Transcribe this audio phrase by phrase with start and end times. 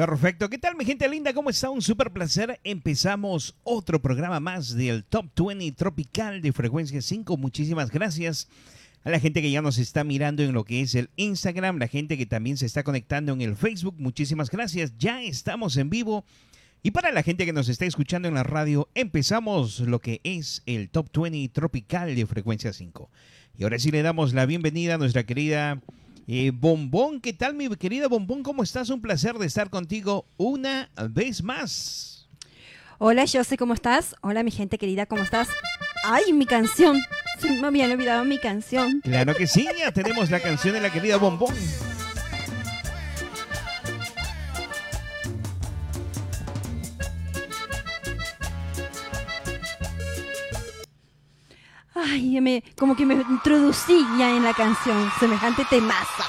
[0.00, 0.48] Perfecto.
[0.48, 1.34] ¿Qué tal, mi gente linda?
[1.34, 1.68] ¿Cómo está?
[1.68, 2.58] Un súper placer.
[2.64, 7.36] Empezamos otro programa más del Top 20 Tropical de Frecuencia 5.
[7.36, 8.48] Muchísimas gracias
[9.04, 11.86] a la gente que ya nos está mirando en lo que es el Instagram, la
[11.86, 13.96] gente que también se está conectando en el Facebook.
[13.98, 14.96] Muchísimas gracias.
[14.96, 16.24] Ya estamos en vivo.
[16.82, 20.62] Y para la gente que nos está escuchando en la radio, empezamos lo que es
[20.64, 23.10] el Top 20 Tropical de Frecuencia 5.
[23.58, 25.82] Y ahora sí le damos la bienvenida a nuestra querida
[26.26, 28.42] eh, Bombón, ¿qué tal mi querida Bombón?
[28.42, 28.90] ¿Cómo estás?
[28.90, 32.28] Un placer de estar contigo una vez más.
[32.98, 34.14] Hola, José, ¿cómo estás?
[34.20, 35.48] Hola, mi gente querida, ¿cómo estás?
[36.04, 37.00] ¡Ay, mi canción!
[37.38, 39.00] Se me habían olvidado mi canción.
[39.00, 41.54] Claro que sí, ya tenemos la canción de la querida Bombón.
[52.02, 56.24] Ay, me, como que me introducí ya en la canción, semejante temaza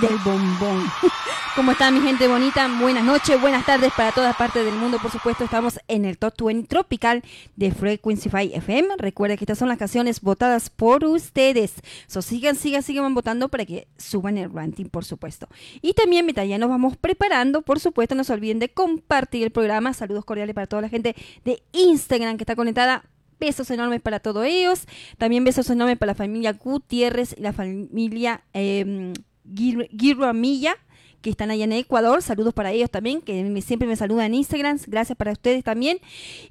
[0.00, 0.84] del bombón.
[1.56, 2.68] ¿Cómo está mi gente bonita?
[2.78, 4.98] Buenas noches, buenas tardes para todas partes del mundo.
[5.00, 7.22] Por supuesto, estamos en el Top 20 Tropical
[7.56, 8.96] de Frequency FM.
[8.98, 11.74] Recuerda que estas son las canciones votadas por ustedes.
[12.06, 15.48] So, sigan, sigan, sigan votando para que suban el ranking, por supuesto.
[15.80, 19.50] Y también, mientras ya nos vamos preparando, por supuesto, no se olviden de compartir el
[19.50, 19.94] programa.
[19.94, 23.04] Saludos cordiales para toda la gente de Instagram que está conectada
[23.40, 24.86] Besos enormes para todos ellos.
[25.16, 29.12] También besos enormes para la familia Gutiérrez y la familia eh,
[30.24, 30.76] Amilla
[31.20, 32.22] que están allá en Ecuador.
[32.22, 34.78] Saludos para ellos también, que siempre me saludan en Instagram.
[34.86, 35.98] Gracias para ustedes también.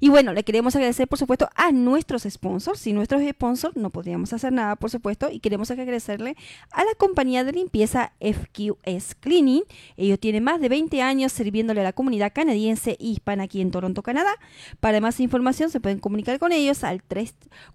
[0.00, 2.80] Y bueno, le queremos agradecer, por supuesto, a nuestros sponsors.
[2.80, 5.28] Sin nuestros sponsors no podríamos hacer nada, por supuesto.
[5.30, 6.36] Y queremos agradecerle
[6.70, 9.64] a la compañía de limpieza FQS Cleaning.
[9.96, 13.70] Ellos tienen más de 20 años sirviéndole a la comunidad canadiense e hispana aquí en
[13.70, 14.34] Toronto, Canadá.
[14.80, 17.02] Para más información se pueden comunicar con ellos al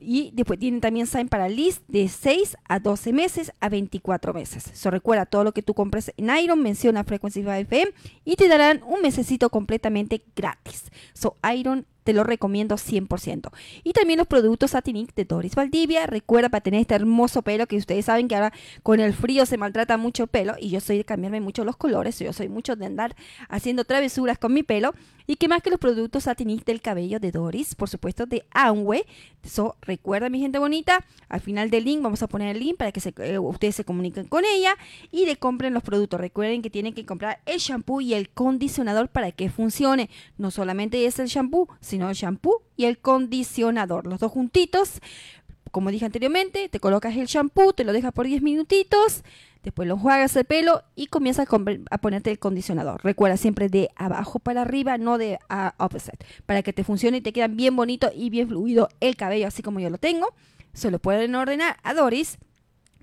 [0.02, 4.70] Y después tienen también Sign para list de 6 a 12 meses a 24 meses.
[4.74, 7.92] So, recuerda todo lo que tú compres en Iron, menciona Frequency FM
[8.26, 10.92] y te darán un mesecito completamente gratis.
[11.14, 13.52] So Iron te lo recomiendo 100%.
[13.84, 16.06] Y también los productos Satinic de Doris Valdivia.
[16.06, 19.58] Recuerda para tener este hermoso pelo que ustedes saben que ahora con el frío se
[19.58, 22.78] maltrata mucho el pelo y yo soy de cambiarme mucho los colores, yo soy mucho
[22.78, 23.16] de andar
[23.50, 24.94] haciendo travesuras con mi pelo.
[25.30, 29.06] Y que más que los productos Satinic del cabello de Doris, por supuesto de Anwe.
[29.44, 32.94] So, recuerda mi gente bonita, al final del link vamos a poner el link para
[32.94, 34.76] que eh, ustedes se comuniquen con ella
[35.12, 36.20] y le compren los productos.
[36.20, 40.10] Recuerden que tienen que comprar el shampoo y el condicionador para que funcione.
[40.38, 45.02] No solamente es el shampoo, sino el shampoo y el condicionador, los dos juntitos.
[45.72, 49.24] Como dije anteriormente, te colocas el shampoo, te lo dejas por 10 minutitos,
[49.64, 51.48] después lo enjuagas el pelo y comienzas
[51.90, 53.04] a ponerte el condicionador.
[53.04, 57.22] Recuerda siempre de abajo para arriba, no de a opposite, para que te funcione y
[57.22, 60.34] te queda bien bonito y bien fluido el cabello, así como yo lo tengo.
[60.74, 62.38] Se lo pueden ordenar a Doris,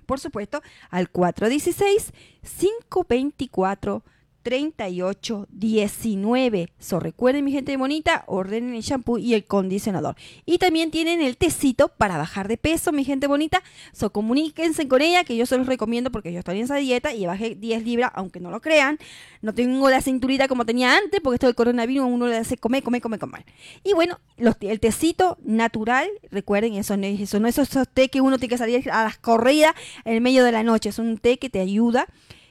[0.05, 4.03] por supuesto, al 416 524
[4.45, 6.69] 3819.
[6.77, 10.15] So, recuerden, mi gente bonita, ordenen el shampoo y el condicionador.
[10.45, 13.63] Y también tienen el tecito para bajar de peso, mi gente bonita.
[13.91, 17.15] So, comuníquense con ella, que yo se los recomiendo porque yo estoy en esa dieta
[17.15, 18.99] y bajé 10 libras, aunque no lo crean.
[19.41, 22.83] No tengo la cinturita como tenía antes, porque esto del coronavirus uno le hace comer,
[22.83, 23.45] comer, comer, comer.
[23.83, 28.37] Y bueno, el tecito natural, recuerden, eso no, eso no es esos té que uno
[28.37, 30.89] tiene que salir a las corridas en medio de la noche.
[30.89, 32.05] Es un té que te ayuda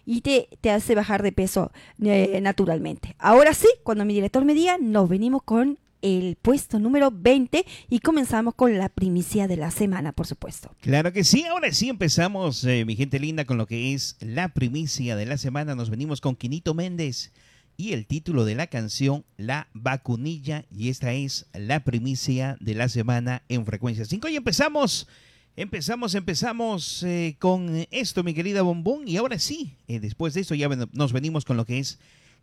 [0.06, 1.72] y te, te hace bajar de peso
[2.02, 3.16] eh, naturalmente.
[3.18, 7.98] Ahora sí, cuando mi director me diga, nos venimos con el puesto número 20 y
[8.00, 10.70] comenzamos con la primicia de la semana, por supuesto.
[10.80, 14.48] Claro que sí, ahora sí empezamos, eh, mi gente linda, con lo que es la
[14.50, 15.74] primicia de la semana.
[15.74, 17.32] Nos venimos con Quinito Méndez
[17.78, 22.88] y el título de la canción La Vacunilla y esta es la primicia de la
[22.88, 25.08] semana en frecuencia 5 y empezamos
[25.56, 29.06] Empezamos, empezamos eh, con esto, mi querida Bombón.
[29.06, 32.00] Y ahora sí, eh, después de esto ya nos venimos con lo que es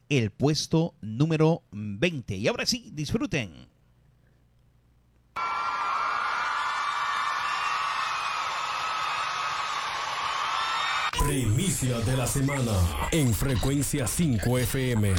[0.07, 2.37] el puesto número 20.
[2.37, 3.51] Y ahora sí, disfruten.
[11.25, 12.71] Primicia de la semana
[13.11, 15.13] en frecuencia 5 FM.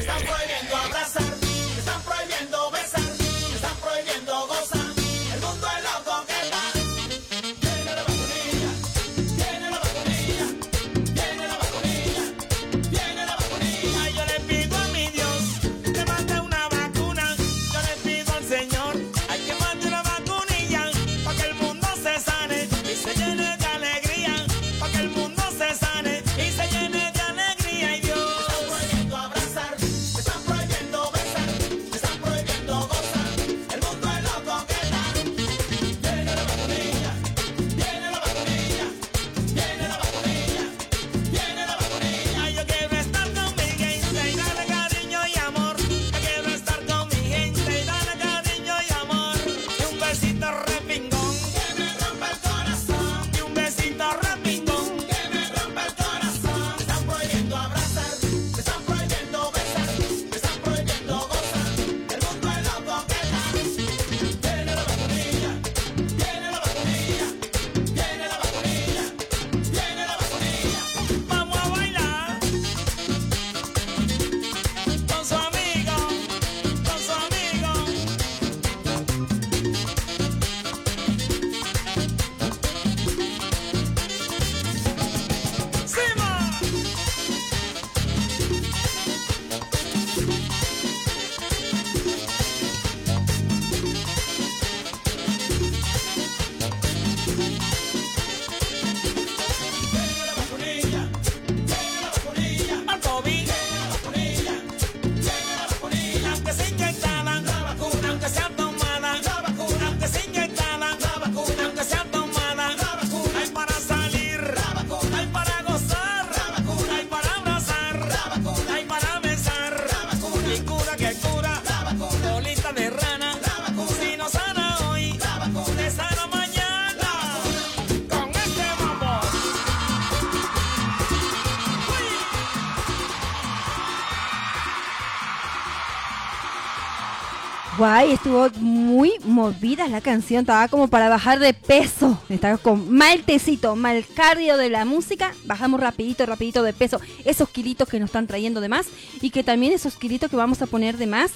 [137.79, 143.23] Guay, estuvo muy movida la canción, estaba como para bajar de peso, estaba con mal
[143.25, 148.09] tecito, mal cardio de la música, bajamos rapidito, rapidito de peso, esos kilitos que nos
[148.09, 148.89] están trayendo de más
[149.21, 151.33] y que también esos kilitos que vamos a poner de más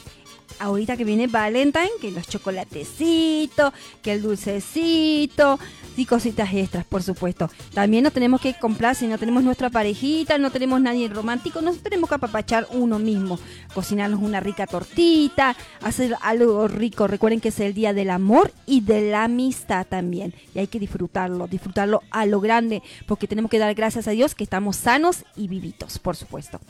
[0.59, 3.73] ahorita que viene Valentine, que los chocolatecitos,
[4.03, 5.59] que el dulcecito,
[5.97, 7.51] y cositas extras, por supuesto.
[7.73, 11.79] También nos tenemos que comprar, si no tenemos nuestra parejita, no tenemos nadie romántico, nos
[11.79, 13.39] tenemos que apapachar uno mismo.
[13.75, 17.07] Cocinarnos una rica tortita, hacer algo rico.
[17.07, 20.35] Recuerden que es el día del amor y de la amistad también.
[20.55, 24.35] Y hay que disfrutarlo, disfrutarlo a lo grande, porque tenemos que dar gracias a Dios
[24.35, 26.61] que estamos sanos y vivitos, por supuesto.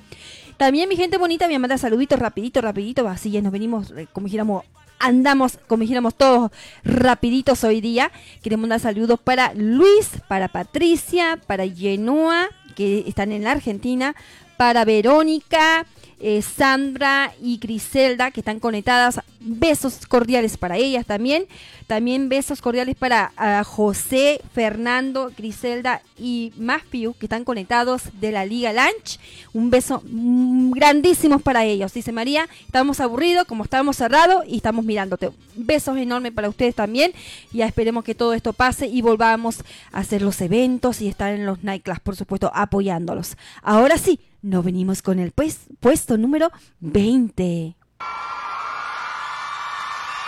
[0.57, 4.25] También mi gente bonita me manda saluditos rapidito, rapidito, así ya nos venimos, eh, como
[4.27, 4.65] dijéramos,
[4.99, 6.51] andamos, como dijéramos todos,
[6.83, 8.11] rapiditos hoy día.
[8.43, 14.17] Queremos dar saludos para Luis, para Patricia, para Genoa, que están en la Argentina,
[14.57, 15.87] para Verónica,
[16.21, 19.21] eh, Sandra y Griselda, que están conectadas.
[19.49, 21.47] Besos cordiales para ellas también.
[21.87, 28.45] También besos cordiales para ah, José, Fernando, Griselda y Matthew, que están conectados de la
[28.45, 29.21] Liga Lunch.
[29.53, 31.95] Un beso mm, grandísimos para ellos.
[31.95, 35.31] Dice María, estamos aburridos, como estábamos cerrados y estamos mirándote.
[35.55, 37.13] Besos enormes para ustedes también.
[37.53, 39.61] Ya esperemos que todo esto pase y volvamos
[39.93, 43.37] a hacer los eventos y estar en los nightclubs, por supuesto, apoyándolos.
[43.63, 46.51] Ahora sí, nos venimos con el pues, puesto número
[46.81, 47.77] 20.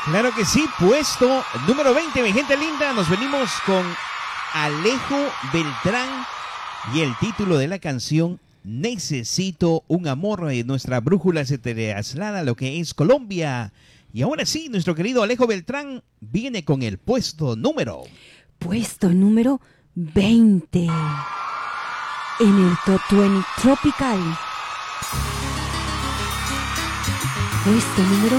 [0.04, 2.92] Claro que sí, puesto número 20, mi gente linda.
[2.92, 3.84] Nos venimos con
[4.54, 5.16] Alejo
[5.52, 6.08] Beltrán
[6.94, 10.50] y el título de la canción Necesito un amor.
[10.64, 13.72] Nuestra brújula se traslada a lo que es Colombia.
[14.12, 18.04] Y ahora sí, nuestro querido Alejo Beltrán viene con el puesto número.
[18.58, 19.60] Puesto número
[19.94, 20.86] 20
[22.40, 24.18] en el Top 20 Tropical.
[27.68, 28.38] Puesto número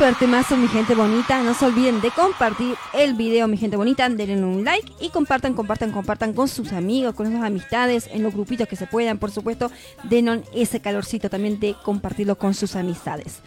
[0.00, 1.42] super temazo, mi gente bonita.
[1.42, 4.08] No se olviden de compartir el video, mi gente bonita.
[4.08, 8.32] Denle un like y compartan, compartan, compartan con sus amigos, con sus amistades, en los
[8.32, 9.70] grupitos que se puedan, por supuesto.
[10.04, 13.40] Denon ese calorcito también de compartirlo con sus amistades.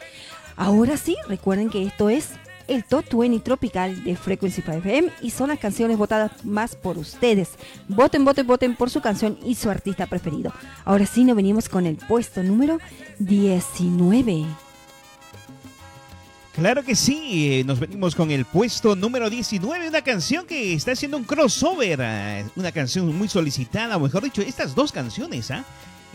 [0.55, 2.29] Ahora sí, recuerden que esto es
[2.67, 6.99] el Top 20 Tropical de Frequency 5 FM y son las canciones votadas más por
[6.99, 7.49] ustedes.
[7.87, 10.53] Voten, voten, voten por su canción y su artista preferido.
[10.85, 12.77] Ahora sí, nos venimos con el puesto número
[13.17, 14.45] 19.
[16.53, 20.91] Claro que sí, eh, nos venimos con el puesto número 19, una canción que está
[20.91, 25.65] haciendo un crossover, eh, una canción muy solicitada, o mejor dicho, estas dos canciones, ¿ah?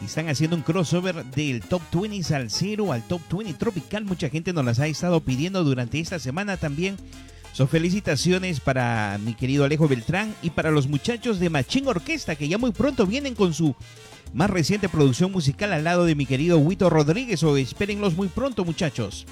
[0.04, 4.04] Están haciendo un crossover del Top 20 Salsero al Top 20 Tropical.
[4.04, 6.96] Mucha gente nos las ha estado pidiendo durante esta semana también.
[7.52, 12.46] Son felicitaciones para mi querido Alejo Beltrán y para los muchachos de Machín Orquesta que
[12.46, 13.74] ya muy pronto vienen con su
[14.32, 17.42] más reciente producción musical al lado de mi querido Huito Rodríguez.
[17.42, 19.26] O espérenlos muy pronto, muchachos.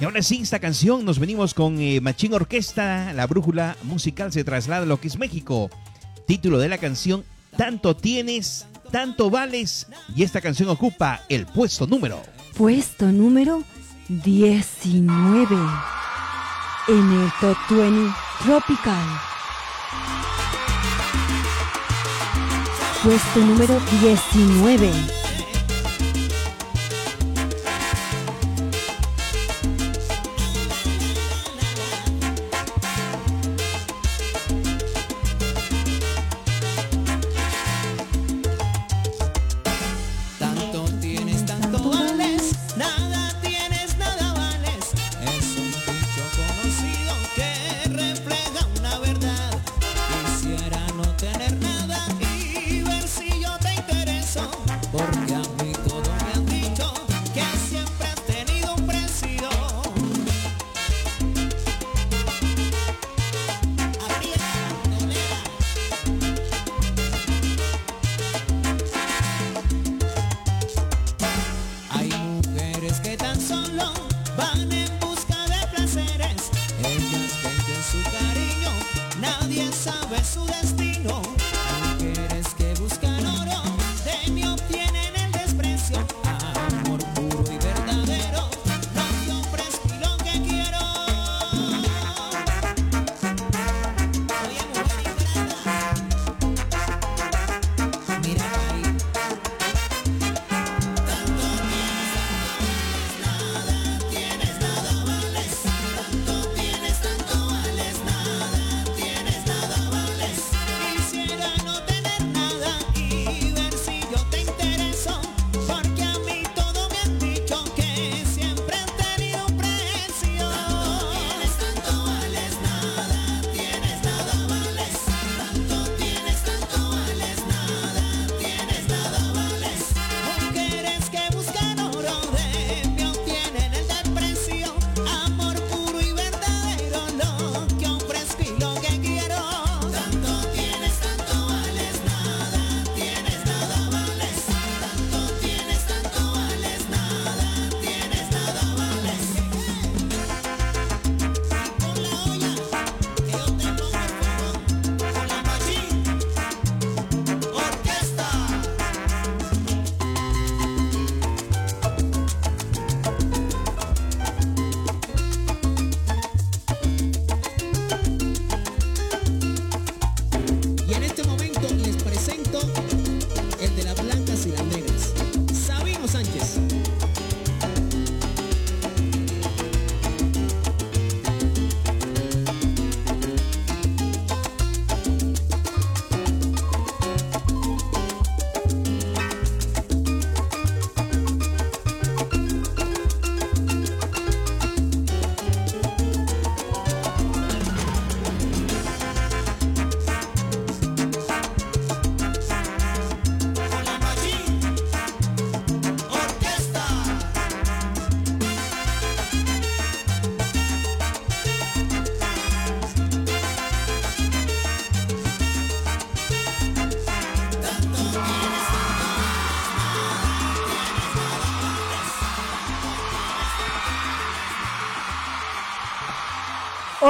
[0.00, 4.42] Y ahora sí, esta canción nos venimos con eh, Machín Orquesta, la brújula musical se
[4.42, 5.70] traslada a lo que es México.
[6.26, 7.24] Título de la canción,
[7.56, 9.86] Tanto tienes, tanto vales,
[10.16, 12.20] y esta canción ocupa el puesto número.
[12.56, 13.62] Puesto número
[14.08, 15.56] 19
[16.88, 19.06] en el Top 20 Tropical.
[23.04, 25.23] Puesto número 19.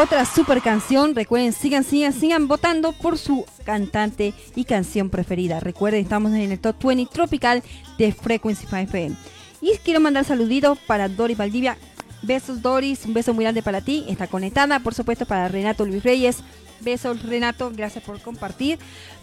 [0.04, 1.14] Otra super canción.
[1.14, 5.60] Recuerden, sigan, sigan, sigan votando por su cantante y canción preferida.
[5.60, 7.62] Recuerden, estamos en el Top 20 Tropical
[7.96, 9.16] de Frequency 5 FM.
[9.62, 11.78] Y quiero mandar saluditos para Doris Valdivia.
[12.20, 14.04] Besos Doris, un beso muy grande para ti.
[14.06, 16.40] Está conectada, por supuesto, para Renato Luis Reyes.
[16.82, 18.78] Besos Renato, gracias por compartir.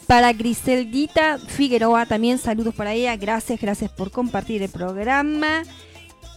[0.07, 3.15] Para Griseldita Figueroa también saludos para ella.
[3.17, 5.61] Gracias, gracias por compartir el programa.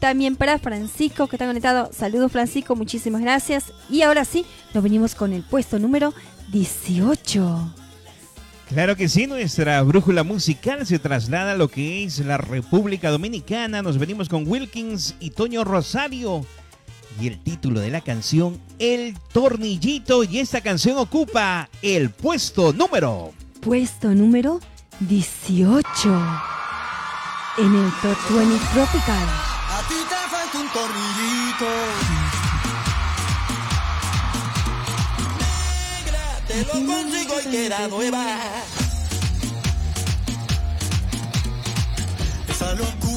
[0.04, 1.88] También para Francisco que está conectado.
[1.90, 3.72] Saludos Francisco, muchísimas gracias.
[3.88, 6.12] Y ahora sí, nos venimos con el puesto número
[6.52, 7.74] 18.
[8.68, 13.80] Claro que sí, nuestra brújula musical se traslada a lo que es la República Dominicana.
[13.80, 16.44] Nos venimos con Wilkins y Toño Rosario.
[17.18, 20.22] Y el título de la canción, El Tornillito.
[20.22, 23.32] Y esta canción ocupa el puesto número.
[23.62, 24.60] Puesto número
[25.00, 25.82] 18.
[27.56, 29.53] En el Top 20 Tropical
[30.56, 31.70] un tornillito.
[35.40, 38.24] Negra, te lo consigo y queda nueva.
[42.48, 43.13] Esa locura,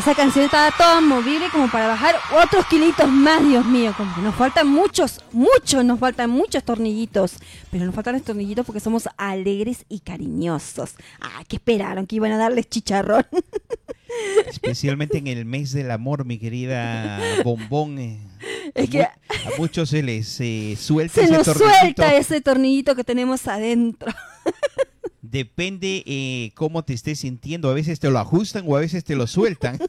[0.00, 3.92] Esa canción estaba toda movible como para bajar otros kilitos más, Dios mío.
[3.94, 7.34] Como que nos faltan muchos, muchos, nos faltan muchos tornillitos.
[7.70, 10.94] Pero nos faltan los tornillitos porque somos alegres y cariñosos.
[11.20, 12.06] Ah, ¿qué esperaron?
[12.06, 13.26] Que iban a darles chicharrón.
[14.48, 17.98] Especialmente en el mes del amor, mi querida Bombón.
[18.74, 19.04] Es a que- mu-
[19.54, 21.78] a muchos se les eh, suelta Se ese nos tornillito.
[21.80, 24.10] suelta ese tornillito que tenemos adentro.
[25.30, 27.70] Depende eh, cómo te estés sintiendo.
[27.70, 29.78] A veces te lo ajustan o a veces te lo sueltan.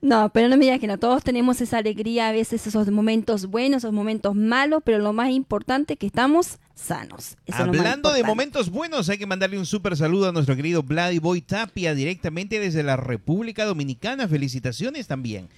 [0.00, 0.98] No, pero no me digas que no.
[0.98, 5.30] Todos tenemos esa alegría, a veces esos momentos buenos, esos momentos malos, pero lo más
[5.30, 7.36] importante es que estamos sanos.
[7.46, 11.18] Eso Hablando de momentos buenos, hay que mandarle un súper saludo a nuestro querido Vladi
[11.18, 14.28] Boy Tapia directamente desde la República Dominicana.
[14.28, 15.48] Felicitaciones también.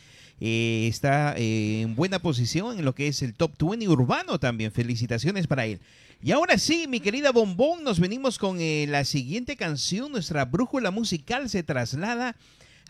[0.40, 4.72] Eh, está eh, en buena posición en lo que es el top 20 urbano también.
[4.72, 5.80] Felicitaciones para él.
[6.22, 10.12] Y ahora sí, mi querida Bombón, nos venimos con eh, la siguiente canción.
[10.12, 12.36] Nuestra brújula musical se traslada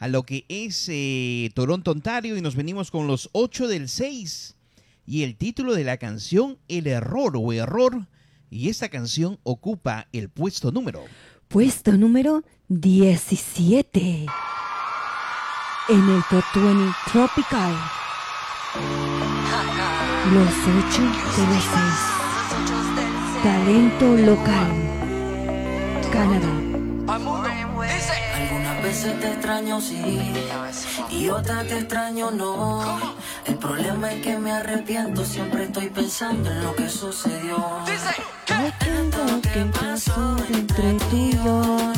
[0.01, 4.57] a lo que es eh, Toronto, Ontario, y nos venimos con los 8 del 6.
[5.07, 8.09] Y el título de la canción, El Error o Error.
[8.51, 11.05] Y esta canción ocupa el puesto número.
[11.47, 14.27] Puesto número 17.
[15.89, 17.77] En el Top 20 Tropical.
[20.33, 22.10] Los 8 de los 6.
[23.43, 24.71] Talento local.
[26.13, 26.53] Canadá.
[28.35, 30.33] Algunas veces te extraño sí
[31.11, 32.83] y otras te extraño no.
[33.47, 37.57] El problema es que me arrepiento, siempre estoy pensando en lo que sucedió.
[38.47, 41.93] Recuerdo que pasó entre tú y yo.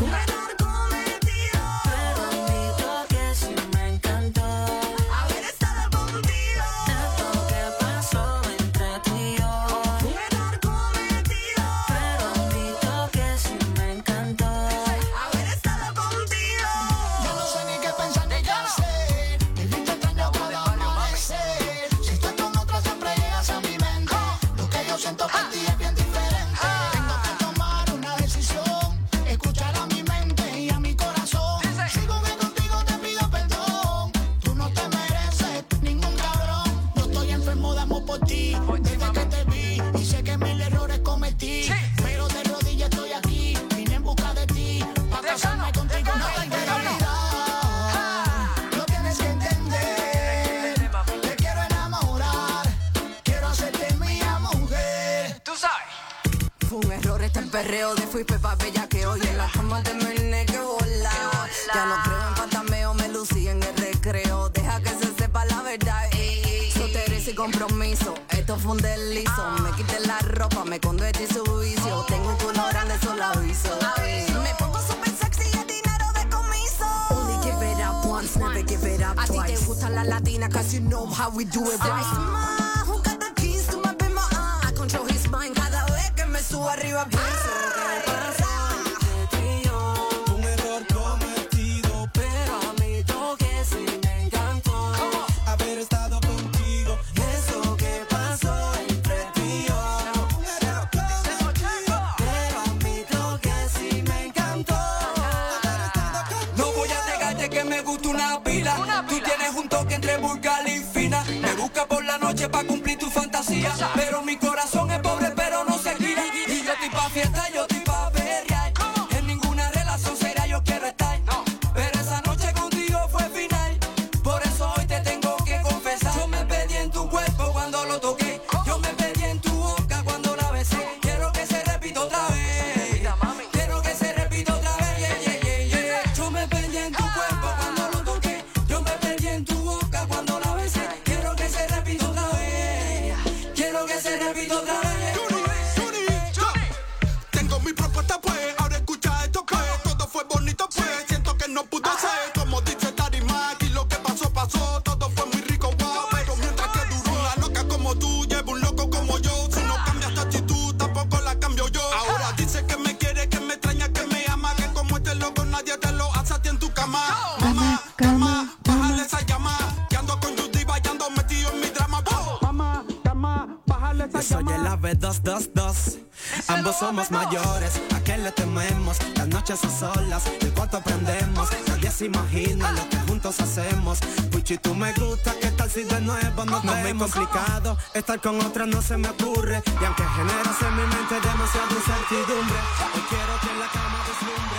[176.92, 178.98] Somos mayores, ¿a qué le tememos?
[179.16, 181.48] Las noches son solas, el cuarto aprendemos.
[181.66, 183.98] Nadie se imagina lo que juntos hacemos.
[184.31, 187.11] Puchi, tú me gusta, ¿qué tal si de nuevo nos no vemos?
[187.11, 189.62] complicado, estar con otra no se me ocurre.
[189.81, 192.59] Y aunque generas en mi mente demasiada incertidumbre,
[192.94, 194.52] hoy quiero que en la cama deslumbre.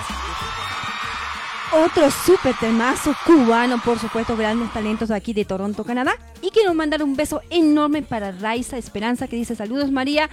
[1.85, 6.15] Otro súper temazo cubano, por supuesto, grandes talentos de aquí de Toronto, Canadá.
[6.41, 10.31] Y quiero mandar un beso enorme para Raiza Esperanza, que dice saludos María.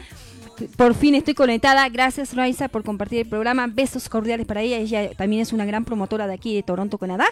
[0.76, 1.88] Por fin estoy conectada.
[1.88, 3.66] Gracias Raiza por compartir el programa.
[3.66, 4.78] Besos cordiales para ella.
[4.78, 7.26] Ella también es una gran promotora de aquí de Toronto, Canadá.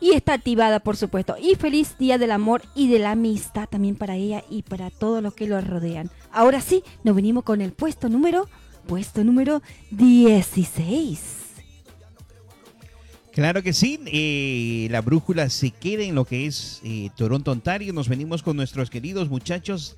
[0.00, 1.36] Y está activada, por supuesto.
[1.40, 5.22] Y feliz Día del Amor y de la Amistad también para ella y para todos
[5.22, 6.10] los que lo rodean.
[6.32, 8.48] Ahora sí, nos venimos con el puesto número,
[8.88, 11.42] puesto número 16.
[13.32, 17.92] Claro que sí, eh, la brújula se queda en lo que es eh, Toronto, Ontario.
[17.92, 19.96] Nos venimos con nuestros queridos muchachos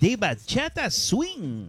[0.00, 1.68] de Bachata Swing.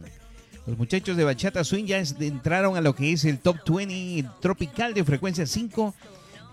[0.66, 4.96] Los muchachos de Bachata Swing ya entraron a lo que es el Top 20 Tropical
[4.96, 5.94] de Frecuencia 5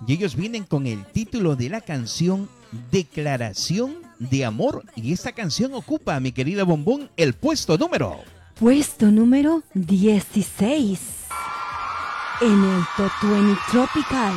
[0.07, 2.49] y ellos vienen con el título de la canción
[2.91, 4.85] Declaración de Amor.
[4.97, 8.19] Y esta canción ocupa, mi querida Bombón, el puesto número.
[8.59, 11.01] Puesto número 16
[12.43, 14.35] en el Top 20 Tropical.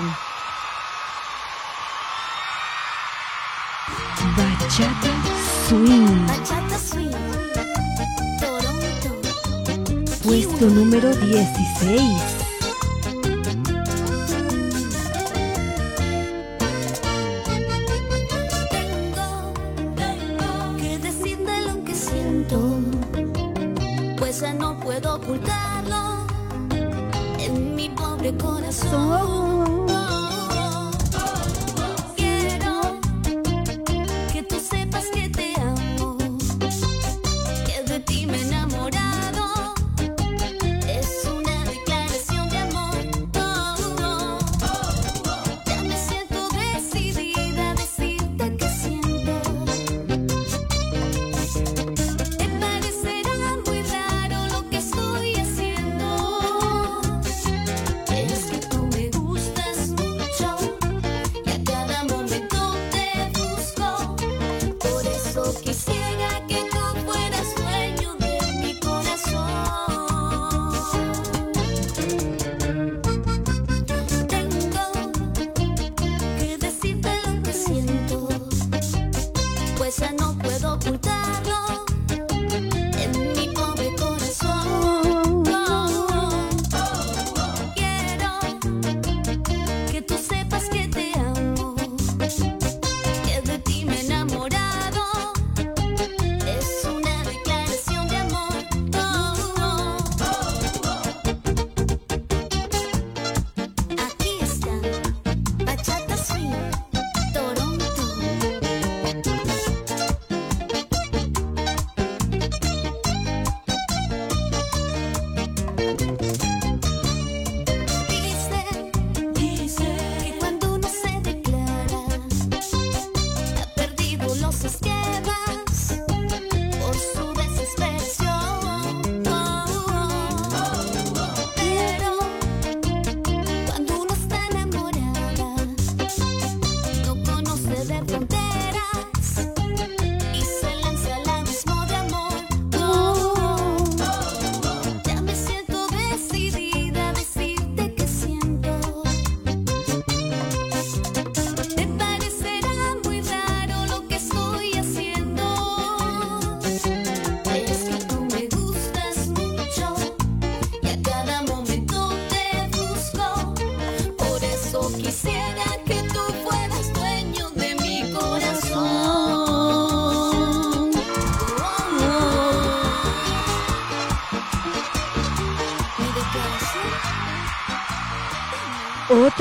[4.37, 5.13] Bachata
[5.67, 6.27] Swing.
[6.27, 7.34] Bachata Swing.
[10.25, 12.01] Puesto número 16.
[18.71, 19.53] Tengo,
[19.95, 22.79] tengo que decirte lo que siento,
[24.17, 24.43] pues
[24.79, 26.25] puedo ocultarlo
[27.37, 29.94] en mi pobre corazón.
[65.63, 65.94] Eso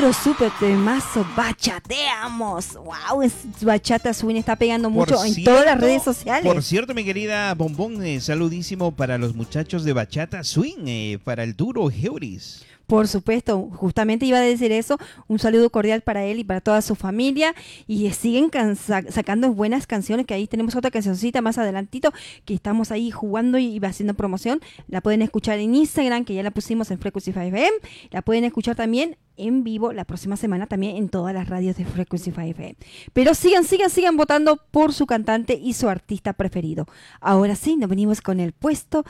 [0.04, 2.74] Otro súper temazo, bachateamos.
[2.74, 6.44] Wow, es Bachata Swing está pegando mucho Por en cierto- todas las redes sociales.
[6.52, 11.42] Por cierto, mi querida Bombón, eh, saludísimo para los muchachos de Bachata Swing, eh, para
[11.42, 12.64] el duro Heuris.
[12.86, 14.98] Por supuesto, justamente iba a decir eso.
[15.26, 17.54] Un saludo cordial para él y para toda su familia.
[17.86, 22.12] Y siguen can- sa- sacando buenas canciones, que ahí tenemos otra cancioncita más adelantito,
[22.44, 24.60] que estamos ahí jugando y, y haciendo promoción.
[24.86, 27.70] La pueden escuchar en Instagram, que ya la pusimos en Frequency 5 FM.
[28.10, 31.84] La pueden escuchar también en vivo la próxima semana también en todas las radios de
[31.84, 32.76] Frequency 5 FM.
[33.12, 36.86] Pero sigan, sigan, sigan votando por su cantante y su artista preferido.
[37.20, 39.04] Ahora sí, nos venimos con el puesto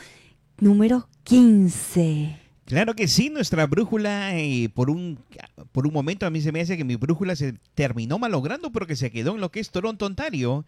[0.58, 2.40] número 15.
[2.64, 5.18] Claro que sí, nuestra brújula, eh, por, un,
[5.72, 8.86] por un momento a mí se me hace que mi brújula se terminó malogrando, pero
[8.86, 10.64] que se quedó en lo que es Toronto, Ontario.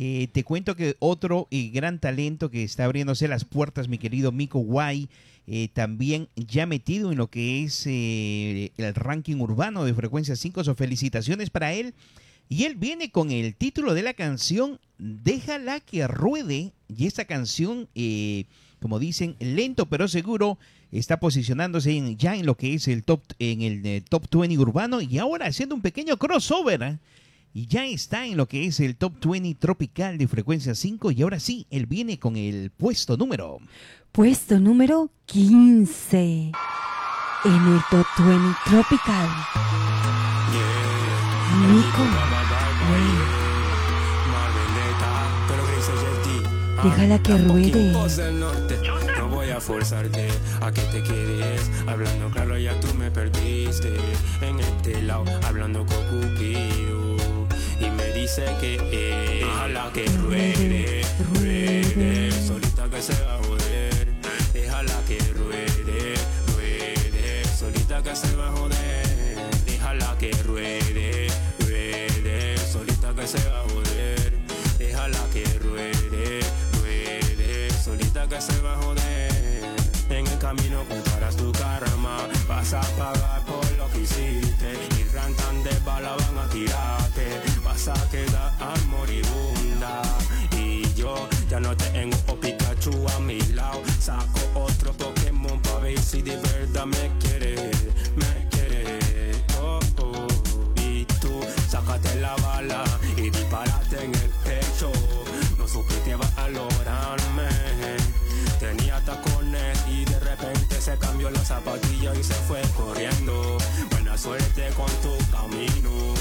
[0.00, 4.60] Eh, te cuento que otro gran talento que está abriéndose las puertas, mi querido Miko
[4.60, 5.08] Guay,
[5.48, 10.62] eh, también ya metido en lo que es eh, el ranking urbano de frecuencia 5,
[10.62, 11.94] so felicitaciones para él.
[12.48, 16.70] Y él viene con el título de la canción Déjala que ruede.
[16.96, 17.88] Y esta canción,
[18.80, 20.58] como dicen, lento pero seguro,
[20.92, 25.18] está posicionándose ya en lo que es el top, en el top 20 urbano y
[25.18, 26.98] ahora haciendo un pequeño crossover.
[27.52, 31.22] Y ya está en lo que es el top 20 tropical de frecuencia 5 y
[31.22, 33.58] ahora sí, él viene con el puesto número.
[34.12, 36.52] Puesto número 15.
[37.44, 39.28] En el Top 20 Tropical.
[41.70, 42.02] Nico.
[46.82, 47.92] Déjala que ruede.
[49.18, 50.28] No voy a forzarte
[50.60, 51.70] a que te quedes.
[51.86, 53.94] Hablando claro, ya tú me perdiste.
[54.40, 56.97] En este lado, hablando con Cupido.
[58.28, 61.00] Dice que eh, déjala que ruede,
[61.32, 62.30] ruede.
[62.46, 64.06] Solita que se va a joder.
[64.52, 66.14] Déjala que ruede,
[66.52, 67.44] ruede.
[67.58, 69.38] Solita que se va a joder.
[69.64, 71.28] Déjala que ruede,
[71.60, 72.58] ruede.
[72.70, 74.38] Solita que se va a joder.
[74.76, 76.40] Déjala que ruede,
[76.82, 77.70] ruede.
[77.82, 79.64] Solita que se va a joder.
[80.10, 82.18] En el camino contarás tu karma.
[82.46, 84.74] Vas a pagar por lo que hiciste.
[85.00, 86.97] Y rantan de bala van a tirarte.
[91.98, 93.82] Tengo Pikachu a mi lado.
[93.98, 97.54] Saco otro Pokémon para ver si de verdad me quiere.
[98.14, 99.32] Me quiere.
[99.60, 100.26] Oh, oh.
[100.76, 101.32] Y tú
[101.68, 102.84] sácate la bala
[103.16, 104.92] y disparate en el pecho.
[105.58, 107.48] No supiste valorarme.
[108.60, 113.58] Tenía tacones y de repente se cambió la zapatilla y se fue corriendo.
[113.90, 116.14] Buena suerte con tu camino.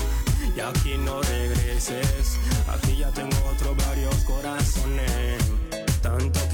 [0.55, 2.39] Y aquí no regreses.
[2.67, 5.36] Aquí ya tengo otros varios corazones.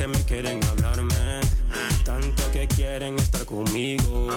[0.04, 1.40] Que me quieren hablarme.
[2.04, 4.28] Tanto que quieren estar conmigo.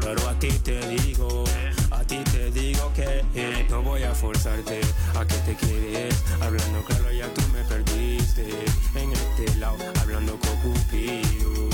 [0.00, 1.42] Pero a ti te digo.
[1.90, 4.80] A ti te digo que eh, no voy a forzarte
[5.18, 6.14] a que te quedes.
[6.40, 8.46] Hablando claro, ya tú me perdiste.
[8.94, 11.70] En este lado, hablando con Cupido.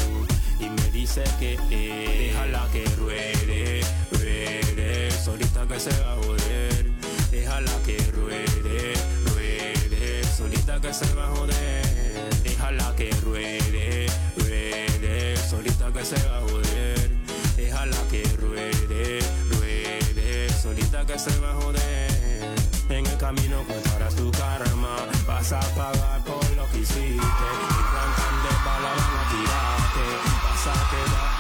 [0.58, 5.10] Y me dice que eh, déjala que ruede, ruede.
[5.10, 6.90] Solita que se va a joder.
[7.30, 8.94] Déjala que ruede,
[9.34, 10.24] ruede.
[10.38, 12.01] Solita que se va a joder.
[12.72, 14.06] Déjala que ruede,
[14.38, 15.36] ruede.
[15.36, 17.10] Solita que se va a joder.
[17.54, 19.20] Déjala que ruede,
[19.50, 20.48] ruede.
[20.48, 22.54] Solita que se va a joder.
[22.88, 24.96] En el camino contarás tu karma.
[25.26, 27.12] Vas a pagar por lo que hiciste.
[27.12, 30.04] Y rantan de bala van a tirarte.
[30.42, 31.32] Vas a quedar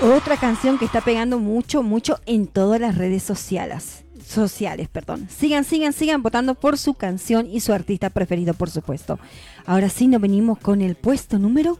[0.00, 4.07] te tengo Otra canción que está pegando mucho, mucho en todas las redes sociales.
[4.28, 5.26] Sociales, perdón.
[5.34, 9.18] Sigan, sigan, sigan votando por su canción y su artista preferido, por supuesto.
[9.64, 11.78] Ahora sí nos venimos con el puesto número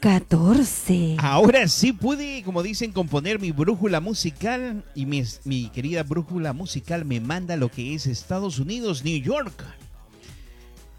[0.00, 1.18] 14.
[1.20, 7.20] Ahora sí pude, como dicen, componer mi brújula musical y mi, querida brújula musical me
[7.20, 9.64] manda lo que es Estados Unidos, New York.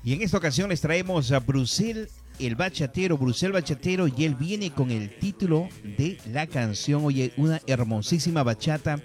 [0.02, 2.08] Y en esta ocasión les traemos a Brusel,
[2.40, 7.04] el bachatero, Brusel Bachatero, y él viene con el título de la canción.
[7.04, 9.02] Oye, una hermosísima bachata.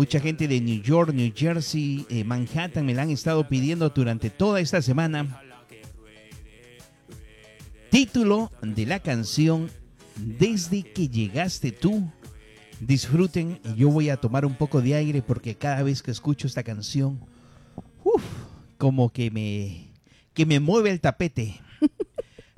[0.00, 4.30] Mucha gente de New York, New Jersey, eh, Manhattan me la han estado pidiendo durante
[4.30, 5.42] toda esta semana.
[7.90, 9.70] Título de la canción
[10.16, 12.10] Desde que llegaste tú.
[12.80, 16.62] Disfruten yo voy a tomar un poco de aire porque cada vez que escucho esta
[16.62, 17.20] canción,
[18.02, 18.22] uf,
[18.78, 19.92] como que me,
[20.32, 21.60] que me mueve el tapete.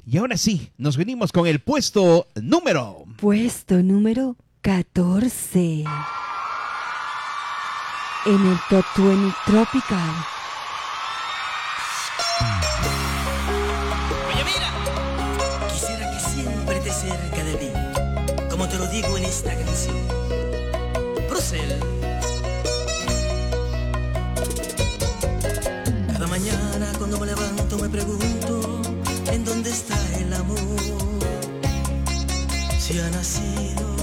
[0.06, 3.04] Y ahora sí, nos venimos con el puesto número.
[3.18, 5.84] Puesto número 14.
[8.24, 10.10] En el Top 20 Tropical.
[14.28, 19.52] Oye, mira, quisiera que siempre estés cerca de mí, como te lo digo en esta
[19.56, 19.96] canción.
[21.28, 21.80] Procel.
[26.12, 28.82] Cada mañana cuando me levanto me pregunto
[29.32, 30.58] en dónde está el amor.
[32.78, 33.96] Si ha nacido,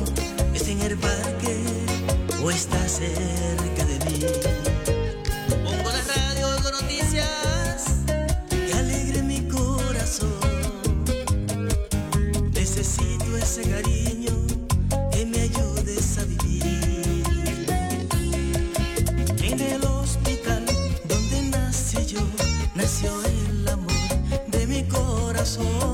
[0.54, 1.79] está en el parque
[2.44, 4.26] o está cerca de mí.
[5.64, 8.04] Pongo la radio, oigo noticias
[8.50, 10.40] que alegre mi corazón.
[12.54, 14.34] Necesito ese cariño
[15.12, 17.24] que me ayudes a vivir.
[19.44, 20.66] En el hospital
[21.08, 22.22] donde nací yo,
[22.76, 25.89] nació el amor de mi corazón.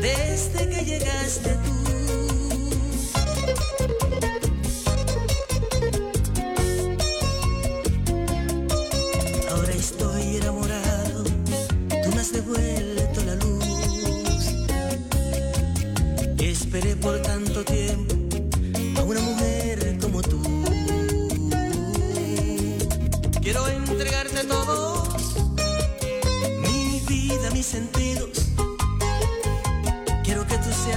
[0.00, 1.61] desde que llegaste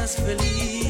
[0.06, 0.85] que tú seas feliz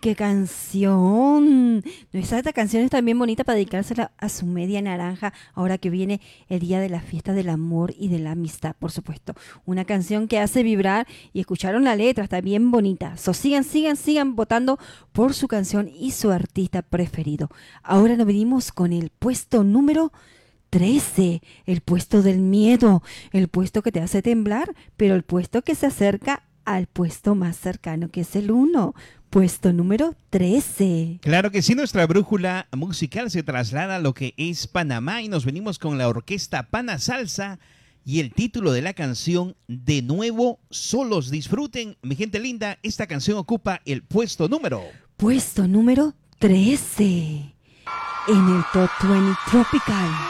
[0.00, 1.84] qué canción.
[2.12, 6.60] Esta canción es también bonita para dedicársela a su media naranja, ahora que viene el
[6.60, 9.34] día de la fiesta del amor y de la amistad, por supuesto.
[9.66, 13.16] Una canción que hace vibrar y escucharon la letra, está bien bonita.
[13.18, 14.78] So, sigan, sigan, sigan votando
[15.12, 17.50] por su canción y su artista preferido.
[17.82, 20.12] Ahora nos venimos con el puesto número
[20.70, 25.74] 13, el puesto del miedo, el puesto que te hace temblar, pero el puesto que
[25.74, 28.94] se acerca al puesto más cercano, que es el 1,
[29.30, 31.18] puesto número 13.
[31.22, 35.44] Claro que sí, nuestra brújula musical se traslada a lo que es Panamá y nos
[35.44, 37.58] venimos con la orquesta Pana Salsa
[38.04, 41.30] y el título de la canción De nuevo solos.
[41.30, 44.82] Disfruten, mi gente linda, esta canción ocupa el puesto número.
[45.16, 47.14] Puesto número 13
[48.28, 50.29] en el Top 20 Tropical.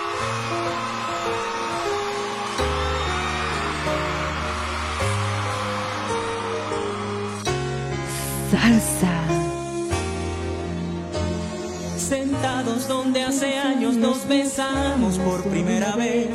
[8.50, 9.12] Salsa.
[11.96, 16.30] Sentados donde hace años nos besamos por primera vez,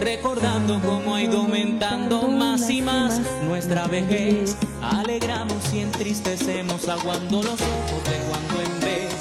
[0.00, 4.56] recordando cómo ha ido aumentando más y más nuestra vejez.
[4.82, 9.14] Alegramos y entristecemos, aguando los ojos de cuando en vez.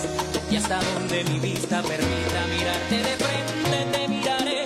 [0.50, 4.66] Y hasta donde mi vista permita mirarte de frente, te miraré.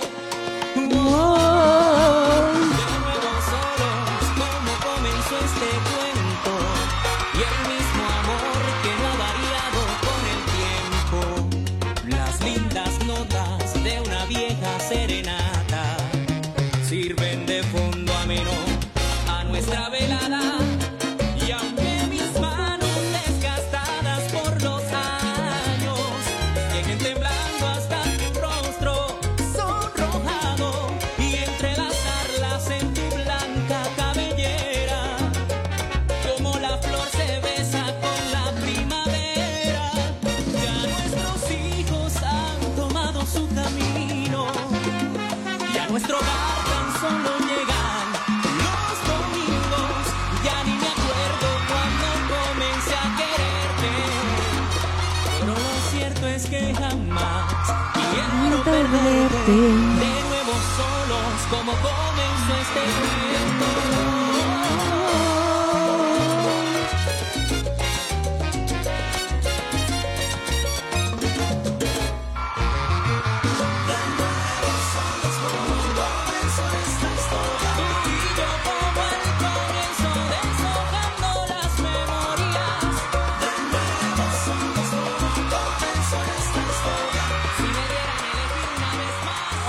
[59.46, 63.13] De nuevo solos, como comenzó este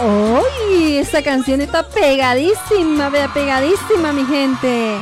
[0.03, 0.97] ¡Uy!
[0.97, 5.01] Esa canción está pegadísima, vea, pegadísima, mi gente.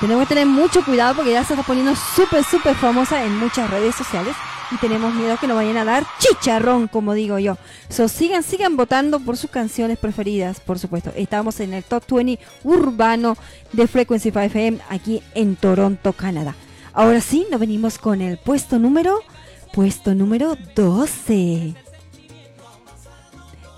[0.00, 3.68] Tenemos que tener mucho cuidado porque ya se está poniendo súper, súper famosa en muchas
[3.68, 4.34] redes sociales
[4.70, 7.58] y tenemos miedo que nos vayan a dar chicharrón, como digo yo.
[7.90, 11.12] So, sigan, sigan votando por sus canciones preferidas, por supuesto.
[11.16, 13.36] Estamos en el Top 20 urbano
[13.72, 16.54] de Frequency 5 FM aquí en Toronto, Canadá.
[16.94, 19.20] Ahora sí, nos venimos con el puesto número,
[19.74, 21.89] puesto número 12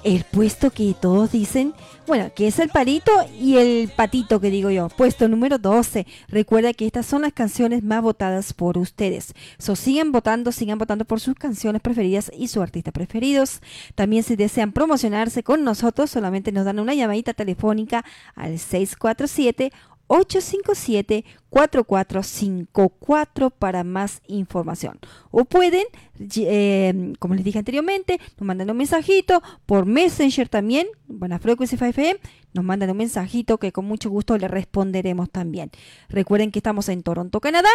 [0.05, 1.75] el puesto que todos dicen,
[2.07, 4.89] bueno, que es el palito y el patito que digo yo.
[4.89, 6.07] Puesto número 12.
[6.29, 9.35] Recuerda que estas son las canciones más votadas por ustedes.
[9.59, 13.61] So, sigan votando, sigan votando por sus canciones preferidas y sus artistas preferidos.
[13.95, 19.73] También si desean promocionarse con nosotros, solamente nos dan una llamadita telefónica al 647
[20.09, 24.99] 857 4454 para más información.
[25.31, 25.85] O pueden,
[26.19, 32.21] eh, como les dije anteriormente, nos mandan un mensajito por Messenger también, Buena Frequency 5FM,
[32.55, 35.71] nos mandan un mensajito que con mucho gusto le responderemos también.
[36.09, 37.69] Recuerden que estamos en Toronto, Canadá,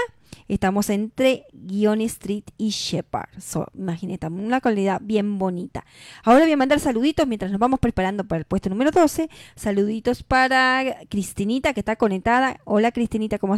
[0.47, 3.29] estamos entre Guion Street y Shepard.
[3.39, 5.85] So, imagínate, una calidad bien bonita.
[6.23, 9.29] Ahora voy a mandar saluditos mientras nos vamos preparando para el puesto número 12.
[9.55, 12.59] Saluditos para Cristinita que está conectada.
[12.65, 13.55] Hola Cristinita, ¿cómo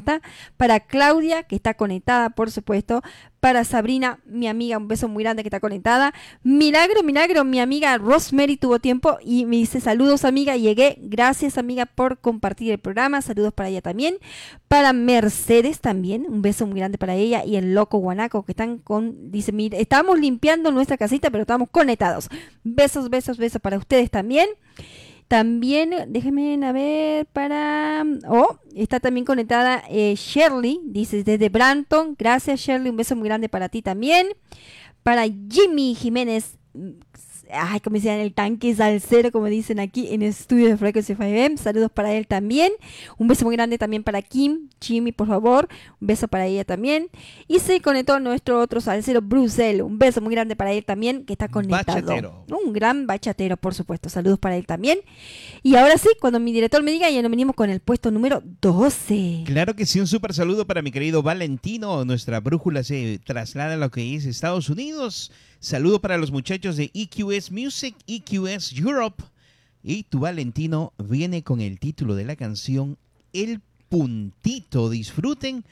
[0.57, 3.01] Para Claudia que está conectada, por supuesto.
[3.39, 6.13] Para Sabrina, mi amiga, un beso muy grande que está conectada.
[6.43, 10.97] Milagro, milagro, mi amiga Rosemary tuvo tiempo y me dice saludos amiga, llegué.
[11.01, 13.21] Gracias amiga por compartir el programa.
[13.21, 14.17] Saludos para ella también.
[14.67, 18.77] Para Mercedes también, un beso muy grande para ella y el loco guanaco que están
[18.77, 22.29] con, dice, mire, estamos limpiando nuestra casita, pero estamos conectados.
[22.63, 24.49] Besos, besos, besos para ustedes también.
[25.29, 28.03] También, déjenme a ver para...
[28.27, 32.15] Oh, está también conectada eh, Shirley, dice desde Branton.
[32.17, 34.29] Gracias Shirley, un beso muy grande para ti también.
[35.03, 36.57] Para Jimmy Jiménez,
[37.51, 41.57] ay, como decían, el tanque salsero, como dicen aquí en el estudio de Frequency 5M.
[41.57, 42.71] Saludos para él también.
[43.17, 45.67] Un beso muy grande también para Kim, Jimmy, por favor.
[45.99, 47.09] Un beso para ella también.
[47.47, 49.81] Y se conectó nuestro otro salsero, Brucel.
[49.81, 52.01] Un beso muy grande para él también, que está conectado.
[52.01, 52.45] Bachatero.
[52.65, 54.09] Un gran bachatero, por supuesto.
[54.09, 54.99] Saludos para él también.
[55.63, 58.43] Y ahora sí, cuando mi director me diga, ya nos venimos con el puesto número
[58.61, 59.43] 12.
[59.45, 62.05] Claro que sí, un súper saludo para mi querido Valentino.
[62.05, 65.31] Nuestra brújula se traslada a lo que es Estados Unidos.
[65.59, 69.23] Saludo para los muchachos de EQS Music, EQS Europe.
[69.83, 72.97] Y tu Valentino viene con el título de la canción
[73.33, 74.89] El Puntito.
[74.89, 75.65] Disfruten.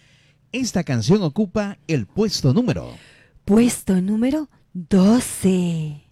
[0.52, 2.94] Esta canción ocupa el puesto número.
[3.46, 6.04] Puesto número 12.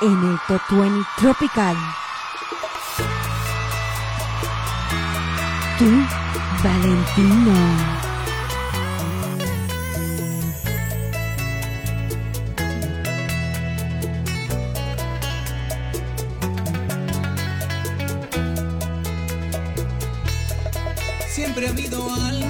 [0.00, 1.76] En el Top 20 Tropical.
[5.78, 5.86] Tu
[6.62, 7.97] Valentino.
[21.58, 22.47] Siempre ha habido algo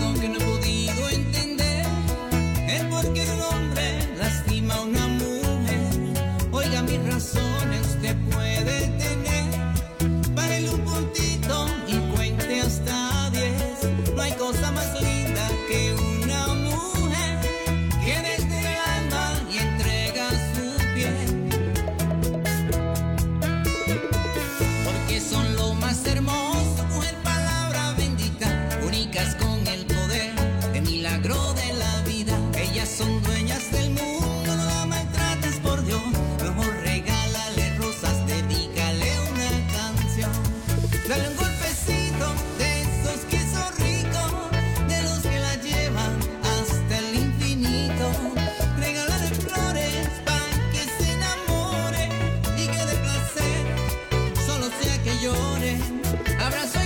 [56.47, 56.78] abrazo.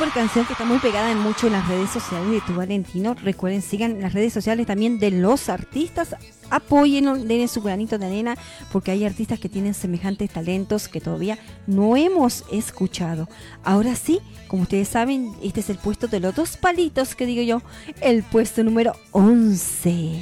[0.00, 3.12] Super canción que está muy pegada en mucho en las redes sociales de Tu Valentino.
[3.22, 6.16] Recuerden, sigan las redes sociales también de los artistas.
[6.48, 8.34] Apóyenlos, denle su granito de arena,
[8.72, 13.28] porque hay artistas que tienen semejantes talentos que todavía no hemos escuchado.
[13.62, 17.42] Ahora sí, como ustedes saben, este es el puesto de los dos palitos, que digo
[17.42, 17.60] yo,
[18.00, 20.18] el puesto número 11.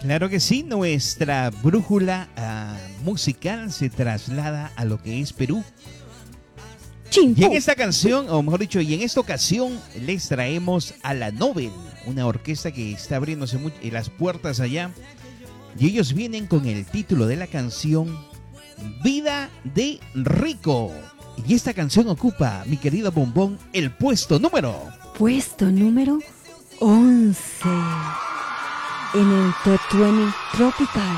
[0.00, 5.64] Claro que sí, nuestra brújula ah, musical se traslada a lo que es Perú.
[7.14, 11.30] Y en esta canción, o mejor dicho, y en esta ocasión les traemos a la
[11.30, 11.70] Nobel,
[12.06, 14.90] una orquesta que está abriéndose eh, las puertas allá.
[15.78, 18.16] Y ellos vienen con el título de la canción
[19.02, 20.90] Vida de Rico.
[21.46, 24.74] Y esta canción ocupa, mi querido Bombón, el puesto número.
[25.18, 26.18] Puesto número
[26.80, 27.46] 11
[29.14, 31.16] en el Top 20 Tropical.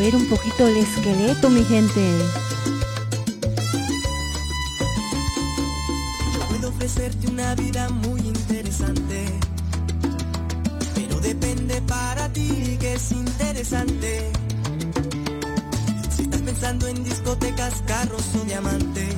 [0.00, 2.00] Mover un poquito el esqueleto, mi gente.
[6.48, 9.26] Puedo ofrecerte una vida muy interesante,
[10.94, 14.32] pero depende para ti que es interesante.
[16.16, 19.16] Si estás pensando en discotecas, carros o diamantes,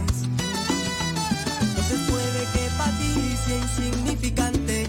[1.60, 4.88] entonces puede que para ti sea insignificante.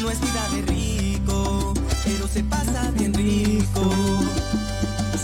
[0.00, 1.72] No es vida de rico,
[2.04, 3.12] pero se pasa bien
[3.60, 3.90] rico.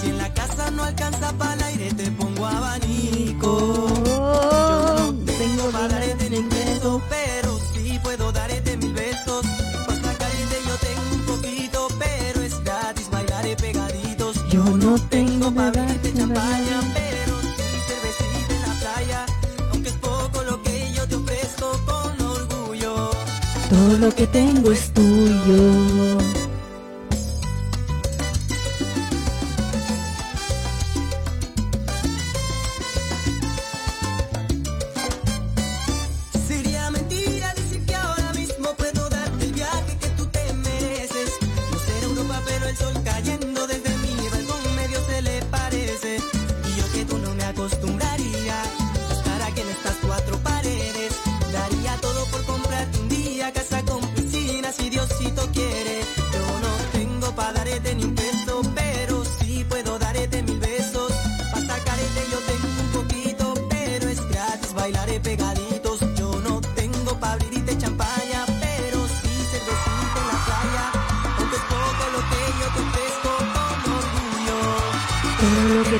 [0.00, 3.86] Si en la casa no alcanza para el aire, te pongo abanico.
[4.04, 9.44] Yo no tengo para darte ni un beso, pero sí puedo darte mil besos.
[9.86, 14.36] Para sacarte yo tengo un poquito, pero es gratis, bailaré pegaditos.
[14.50, 19.26] Yo no tengo para darte champaña, pero sí cervecita en la playa.
[19.72, 23.10] Aunque es poco lo que yo te ofrezco con orgullo.
[23.70, 26.45] Todo lo que tengo es tuyo.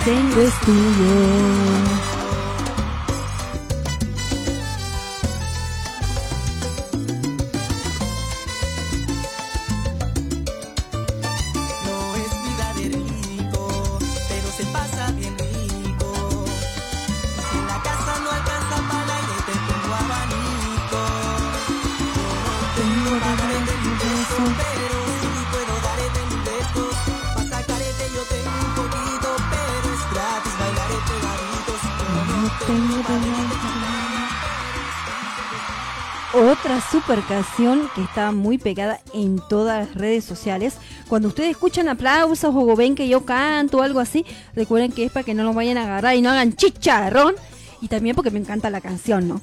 [0.07, 1.76] Todo lo que tengo
[37.07, 40.75] super canción que está muy pegada en todas las redes sociales.
[41.09, 44.27] Cuando ustedes escuchan aplausos o ven que yo canto o algo así,
[44.57, 47.37] recuerden que es para que no nos vayan a agarrar y no hagan chicharrón.
[47.81, 49.41] Y también porque me encanta la canción, ¿no?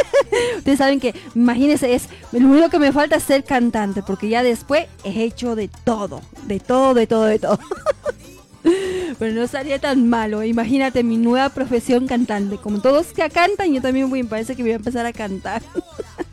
[0.58, 4.42] ustedes saben que, imagínense, es lo único que me falta es ser cantante, porque ya
[4.42, 7.58] después he hecho de todo, de todo, de todo, de todo.
[9.18, 10.44] Pero no sería tan malo.
[10.44, 12.58] Imagínate mi nueva profesión cantante.
[12.58, 15.62] Como todos que cantan, yo también voy, parece que voy a empezar a cantar.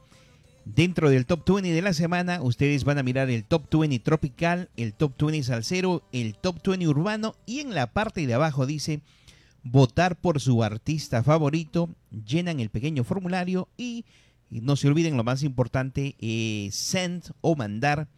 [0.76, 4.70] Dentro del top 20 de la semana, ustedes van a mirar el top 20 tropical,
[4.76, 9.00] el top 20 salsero, el top 20 urbano y en la parte de abajo dice
[9.64, 11.90] votar por su artista favorito.
[12.12, 14.04] Llenan el pequeño formulario y
[14.50, 18.10] no se olviden lo más importante, eh, send o mandar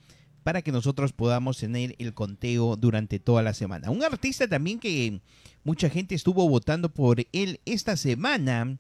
[0.42, 3.92] para que nosotros podamos tener el conteo durante toda la semana.
[3.92, 5.22] Un artista también que
[5.64, 8.80] mucha gente estuvo votando por él esta semana.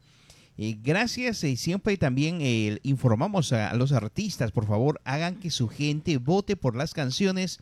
[0.61, 5.69] Eh, gracias y siempre también eh, informamos a, los artistas, por favor, hagan que su
[5.69, 7.59] gente vote por las canciones.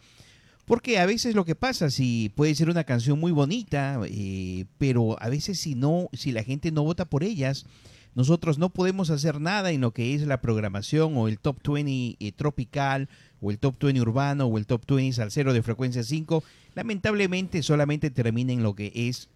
[0.65, 5.15] Porque a veces lo que pasa, si puede ser una canción muy bonita, eh, pero
[5.21, 7.67] a veces si no, si la gente no vota por ellas,
[8.15, 12.17] nosotros no podemos hacer nada en lo que es la programación o el top 20
[12.19, 13.09] eh, tropical
[13.41, 16.43] o el top 20 urbano o el top 20 salsero de frecuencia 5.
[16.73, 19.29] Lamentablemente solamente termina en lo que es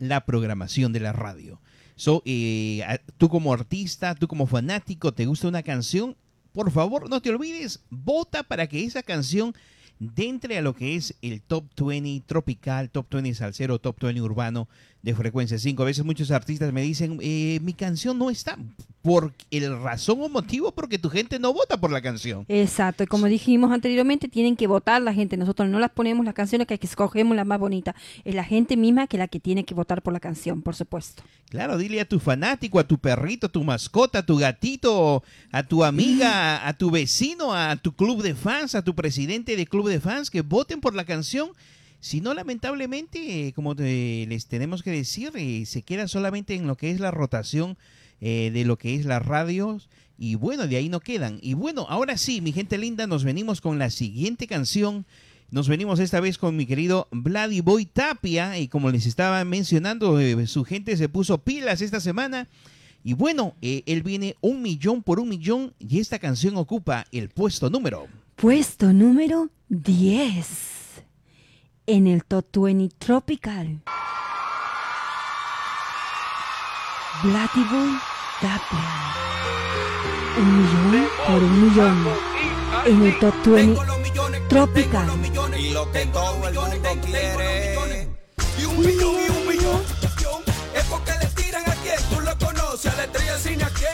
[0.00, 1.60] la programación de la radio.
[1.96, 2.84] So, eh,
[3.18, 6.16] tú como artista, tú como fanático, te gusta una canción,
[6.52, 9.54] por favor no te olvides, vota para que esa canción
[10.16, 14.68] entre a lo que es el top 20 tropical, top 20 salsero, top 20 urbano
[15.02, 15.82] de frecuencia 5.
[15.82, 18.56] A veces muchos artistas me dicen, eh, mi canción no está.
[19.02, 22.44] Por el razón o motivo porque tu gente no vota por la canción.
[22.46, 25.36] Exacto, y como dijimos anteriormente, tienen que votar la gente.
[25.36, 27.96] Nosotros no las ponemos las canciones que escogemos las más bonitas.
[28.24, 31.24] Es la gente misma que la que tiene que votar por la canción, por supuesto.
[31.48, 35.64] Claro, dile a tu fanático, a tu perrito, a tu mascota, a tu gatito, a
[35.64, 39.88] tu amiga, a tu vecino, a tu club de fans, a tu presidente de club
[39.88, 41.50] de fans que voten por la canción.
[42.02, 46.76] Si no, lamentablemente, como te- les tenemos que decir, eh, se queda solamente en lo
[46.76, 47.78] que es la rotación
[48.20, 49.88] eh, de lo que es las radios.
[50.18, 51.38] Y bueno, de ahí no quedan.
[51.40, 55.06] Y bueno, ahora sí, mi gente linda, nos venimos con la siguiente canción.
[55.52, 58.58] Nos venimos esta vez con mi querido Vladi Boy Tapia.
[58.58, 62.48] Y como les estaba mencionando, eh, su gente se puso pilas esta semana.
[63.04, 65.72] Y bueno, él viene un millón por un millón.
[65.78, 68.08] Y esta canción ocupa el puesto número.
[68.36, 70.71] Puesto número 10
[71.86, 73.82] en el Top 20 Tropical.
[77.22, 77.98] Boy
[78.40, 79.14] Tapia.
[80.38, 82.08] Un millón por un millón
[82.86, 83.80] en el Top 20
[84.48, 85.08] Tropical.
[85.58, 88.08] Y lo que todo el mundo quiere.
[88.58, 89.82] Y un millón y un millón
[90.74, 93.92] es porque le tiran a quien tú lo conoces, a la estrella cine a quien.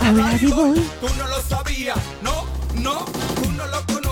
[0.00, 0.12] A
[0.54, 0.90] Boy.
[1.00, 3.04] Tú no lo sabías, no, no,
[3.34, 4.03] tú no lo conoces.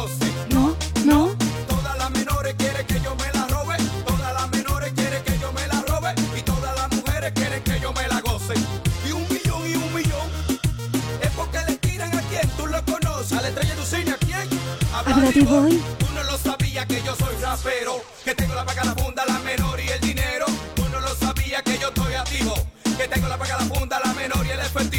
[15.23, 19.39] Tú no lo sabías que yo soy rapero, que tengo la paga, la funda, la
[19.39, 20.47] menor y el dinero.
[20.75, 22.55] Tú no lo sabías que yo estoy activo,
[22.97, 24.92] que tengo la paga, la funda, la menor y el efectivo.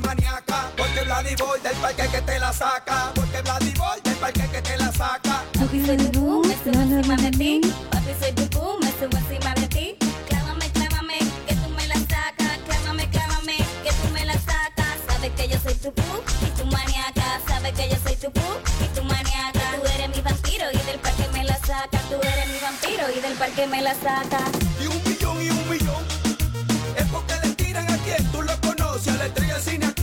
[0.00, 0.70] Maniaca.
[0.76, 0.96] Porque
[1.38, 5.44] Boy del parque que te la saca, porque Boy del parque que te la saca.
[5.58, 7.60] Papi soy tu boom, me subo encima de ti.
[7.90, 9.96] Papi soy tu boom, me subo encima de ti.
[10.28, 12.58] Clávame, clávame, que tú me la sacas.
[12.66, 14.96] Clávame, clávame, que tú me la sacas.
[15.08, 17.40] Sabes que yo soy tu boom y tu maniaca.
[17.48, 19.60] Sabes que yo soy tu boom y tu maniaca.
[19.80, 22.02] Tú eres mi vampiro y del parque me la sacas.
[22.10, 24.65] Tú eres mi vampiro y del parque me la sacas.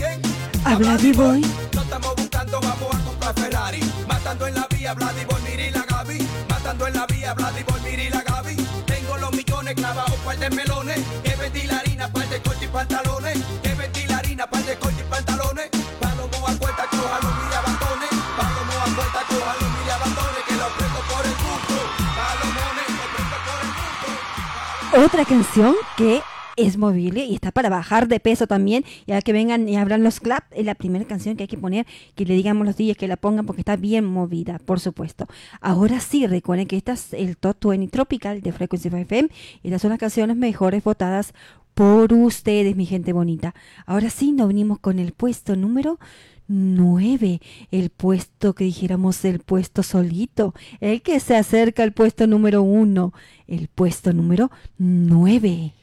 [0.03, 0.65] Del cine a quien.
[0.65, 1.41] A Bloody Boy.
[1.73, 3.79] No estamos buscando, vamos a comprar Ferrari.
[4.07, 6.27] Matando en la vía, Boy, Miri la Gaby.
[6.49, 8.55] Matando en la vía, Boy, Miri la Gaby.
[8.85, 10.99] Tengo los millones clavados, par de melones.
[11.23, 13.37] Que vendí la harina, par de corte y pantalones.
[13.61, 15.69] Que vendí la harina, par de corte y pantalones.
[15.99, 18.09] Palomo a cuenta, coja los mil abandones.
[18.37, 20.43] Palomo a cuenta, coja los mil abandones.
[20.47, 21.75] Que los prendo por el gusto.
[22.19, 25.05] Palomones, los prendo por el gusto.
[25.05, 26.21] Otra canción que
[26.55, 28.83] es movible y está para bajar de peso también.
[29.07, 31.85] Ya que vengan y abran los clap, es la primera canción que hay que poner,
[32.15, 35.27] que le digamos los días que la pongan porque está bien movida, por supuesto.
[35.61, 39.29] Ahora sí, recuerden que esta es el Top 20 Tropical de Frequency FM
[39.61, 41.33] y estas son las canciones mejores votadas
[41.73, 43.55] por ustedes, mi gente bonita.
[43.85, 45.99] Ahora sí, nos venimos con el puesto número
[46.47, 47.41] 9,
[47.71, 53.13] el puesto que dijéramos el puesto solito, el que se acerca al puesto número 1,
[53.47, 55.73] el puesto número 9.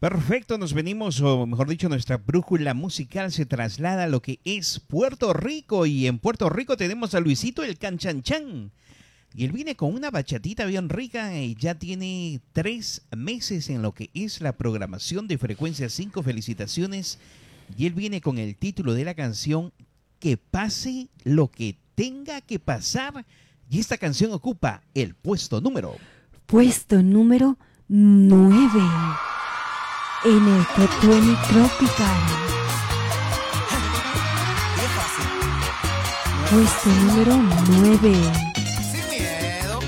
[0.00, 4.78] Perfecto, nos venimos, o mejor dicho, nuestra brújula musical se traslada a lo que es
[4.78, 5.86] Puerto Rico.
[5.86, 8.70] Y en Puerto Rico tenemos a Luisito el Canchanchan.
[9.34, 13.92] Y él viene con una bachatita bien rica y ya tiene tres meses en lo
[13.92, 16.22] que es la programación de Frecuencia 5.
[16.22, 17.18] Felicitaciones.
[17.76, 19.72] Y él viene con el título de la canción
[20.20, 23.26] Que pase lo que tenga que pasar.
[23.68, 25.96] Y esta canción ocupa el puesto número.
[26.46, 28.80] Puesto número 9
[30.24, 32.20] en el Top 20 Tropical.
[36.50, 37.36] Puesto número
[37.68, 38.12] 9.
[38.90, 39.80] Sin miedo.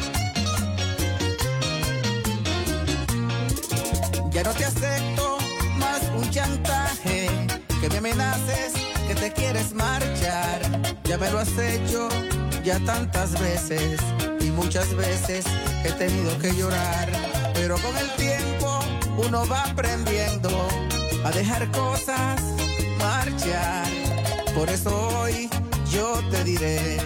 [4.31, 5.39] Ya no te acepto
[5.79, 7.29] más un chantaje.
[7.81, 8.75] Que me amenaces,
[9.09, 10.61] que te quieres marchar.
[11.05, 12.09] Ya me lo has hecho
[12.65, 14.01] ya tantas veces.
[14.41, 15.45] Y muchas veces
[15.85, 17.09] he tenido que llorar.
[17.55, 18.81] Pero con el tiempo
[19.17, 20.51] uno va aprendiendo
[21.25, 22.41] a dejar cosas
[22.99, 23.87] marchar.
[24.55, 25.49] Por eso hoy
[25.91, 26.99] yo te diré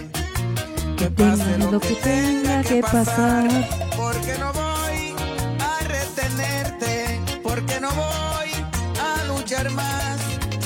[0.97, 3.47] que pase lo que tenga que pasar.
[3.95, 5.15] Porque no voy
[5.59, 8.51] a retenerte, porque no voy
[8.99, 10.17] a luchar más.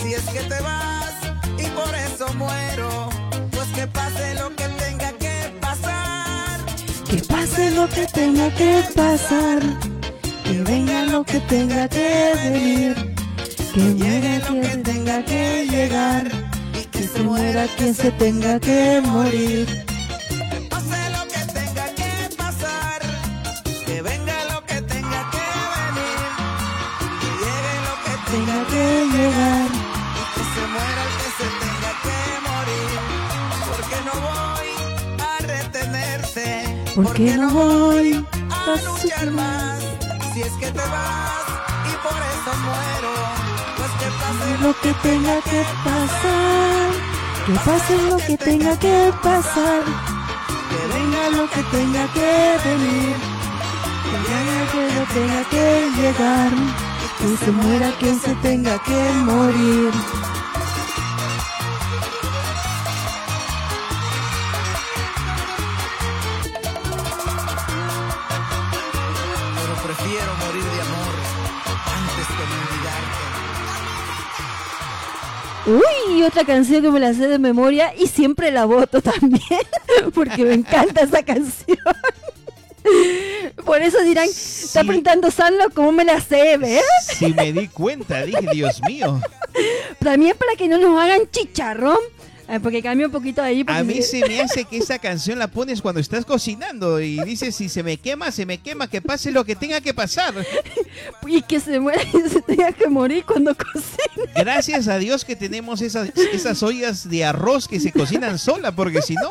[0.02, 1.14] Si es que te vas
[1.58, 3.09] y por eso muero,
[7.80, 9.60] lo que tenga que pasar.
[10.44, 12.10] Que venga lo que tenga que
[12.44, 12.94] venir.
[13.74, 16.24] Que llegue lo que tenga que llegar.
[16.92, 19.89] Que se muera quien se tenga que morir.
[37.02, 39.80] Porque no voy a luchar más,
[40.34, 41.46] si es que te vas
[41.88, 43.14] y por eso muero,
[43.78, 46.90] pues que pase lo que tenga que pasar.
[47.46, 49.84] Que pase lo que tenga que pasar.
[50.70, 53.16] Que venga lo que tenga que venir.
[54.04, 55.66] Que llegue lo que tenga que
[56.02, 56.52] llegar.
[57.18, 59.92] Que se muera quien se tenga que morir.
[76.24, 79.62] Otra canción que me la sé de memoria y siempre la voto también,
[80.14, 81.78] porque me encanta esa canción.
[83.66, 86.84] Por eso dirán, está preguntando Sanlo cómo me la sé, ¿ves?
[87.18, 89.22] Si me di cuenta, dije, Dios mío.
[90.00, 91.98] También para que no nos hagan chicharrón,
[92.62, 93.64] porque cambia un poquito ahí.
[93.68, 97.56] A mí se me hace que esa canción la pones cuando estás cocinando y dices,
[97.56, 100.34] si se me quema, se me quema, que pase lo que tenga que pasar.
[101.28, 104.32] Y que se muera y se tenga que morir cuando cocine.
[104.36, 109.02] Gracias a Dios que tenemos esas, esas ollas de arroz que se cocinan sola, porque
[109.02, 109.30] si no,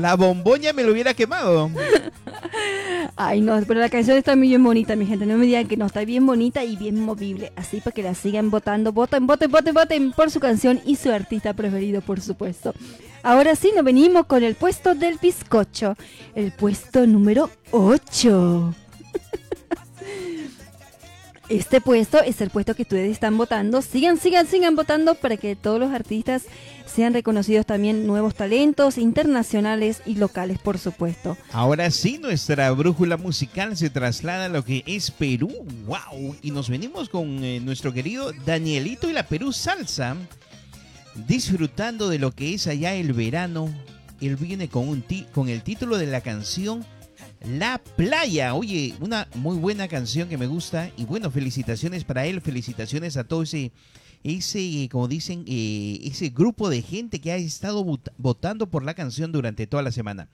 [0.00, 1.70] la bomboña me lo hubiera quemado.
[3.16, 5.26] Ay, no, pero la canción está muy bien bonita, mi gente.
[5.26, 7.52] No me digan que no, está bien bonita y bien movible.
[7.56, 8.92] Así para que la sigan votando.
[8.92, 12.72] Voten, voten, voten, voten por su canción y su artista preferido, por supuesto.
[13.22, 15.96] Ahora sí, nos venimos con el puesto del bizcocho.
[16.34, 18.74] El puesto número 8.
[21.52, 23.82] Este puesto es el puesto que ustedes están votando.
[23.82, 26.44] Sigan, sigan, sigan votando para que todos los artistas
[26.86, 31.36] sean reconocidos también nuevos talentos internacionales y locales, por supuesto.
[31.52, 35.50] Ahora sí, nuestra brújula musical se traslada a lo que es Perú.
[35.84, 36.36] ¡Wow!
[36.40, 40.16] Y nos venimos con eh, nuestro querido Danielito y la Perú Salsa,
[41.26, 43.68] disfrutando de lo que es allá el verano.
[44.22, 46.82] Él viene con, un con el título de la canción
[47.46, 48.54] La Playa.
[48.54, 50.90] Oye, una muy buena canción que me gusta.
[50.96, 53.72] Y bueno, felicitaciones para él, felicitaciones a todo ese,
[54.22, 58.94] ese como dicen, eh, ese grupo de gente que ha estado vot- votando por la
[58.94, 60.28] canción durante toda la semana.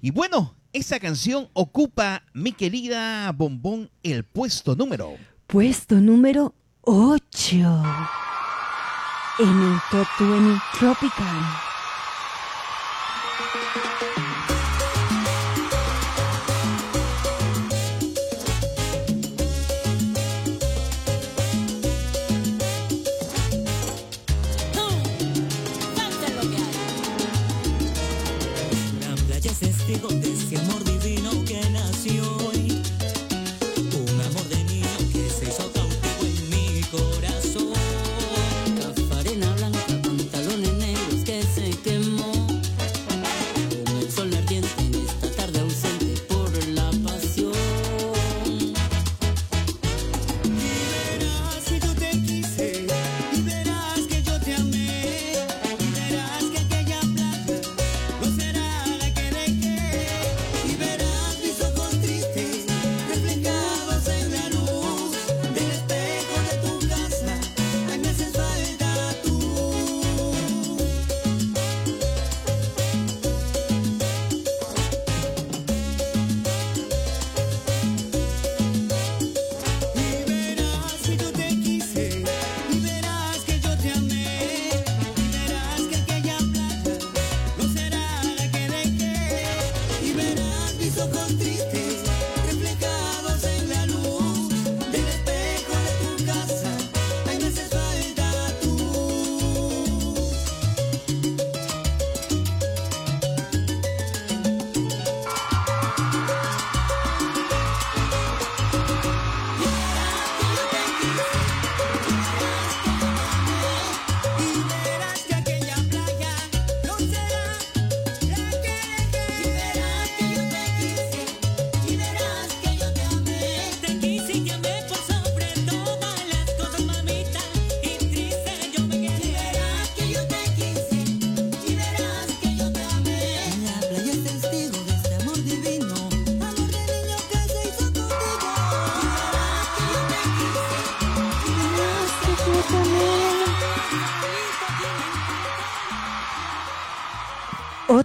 [0.00, 5.14] Y bueno, esa canción ocupa, mi querida Bombón, el puesto número.
[5.46, 7.56] Puesto número 8
[9.38, 11.40] en el Top 20 Tropical.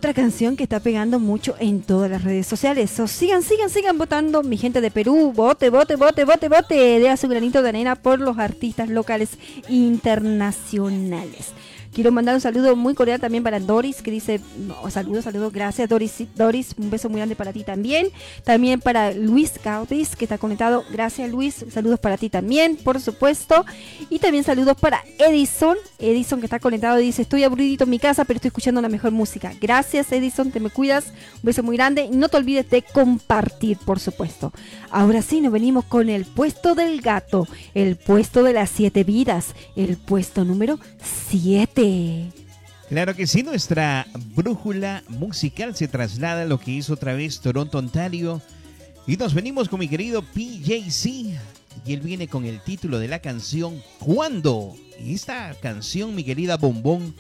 [0.10, 2.90] Otra canción que está pegando mucho en todas las redes sociales.
[2.90, 4.42] So, sigan, sigan, sigan votando.
[4.42, 6.74] Mi gente de Perú, vote, vote, vote, vote, vote.
[6.74, 9.38] Dea su granito de arena por los artistas locales
[9.68, 11.54] internacionales.
[12.00, 14.40] Quiero mandar un saludo muy cordial también para Doris, que dice,
[14.90, 18.08] saludos, saludos, gracias Doris, Doris, un beso muy grande para ti también.
[18.46, 23.66] También para Luis Gaudis, que está conectado, gracias Luis, saludos para ti también, por supuesto.
[24.10, 28.00] Y también saludos para Edison, Edison que está conectado y dice, estoy aburridito en mi
[28.00, 29.52] casa, pero estoy escuchando la mejor música.
[29.60, 32.08] Gracias Edison, te me cuidas, un beso muy grande.
[32.14, 34.54] No te olvides de compartir, por supuesto.
[34.90, 39.54] Ahora sí, nos venimos con el puesto del gato, el puesto de las siete vidas,
[39.76, 40.80] el puesto número
[41.30, 41.89] 7.
[42.90, 47.78] Claro que sí, nuestra brújula musical se traslada a lo que hizo otra vez Toronto,
[47.78, 48.42] Ontario.
[49.06, 51.06] Y nos venimos con mi querido PJC.
[51.86, 54.76] Y él viene con el título de la canción ¿Cuándo?
[55.00, 57.16] Y esta canción, mi querida Bombón,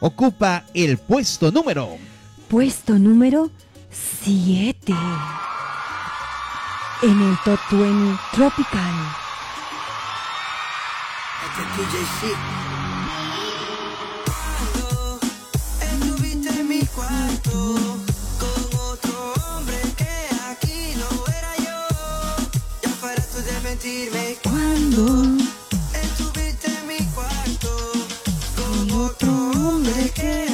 [0.00, 1.98] ocupa el puesto número.
[2.48, 3.50] Puesto número
[3.90, 4.94] 7.
[7.02, 8.94] En el Top 20 Tropical.
[24.42, 25.24] Cuando
[25.94, 27.92] estuviste en mi cuarto
[28.56, 30.47] con otro hombre que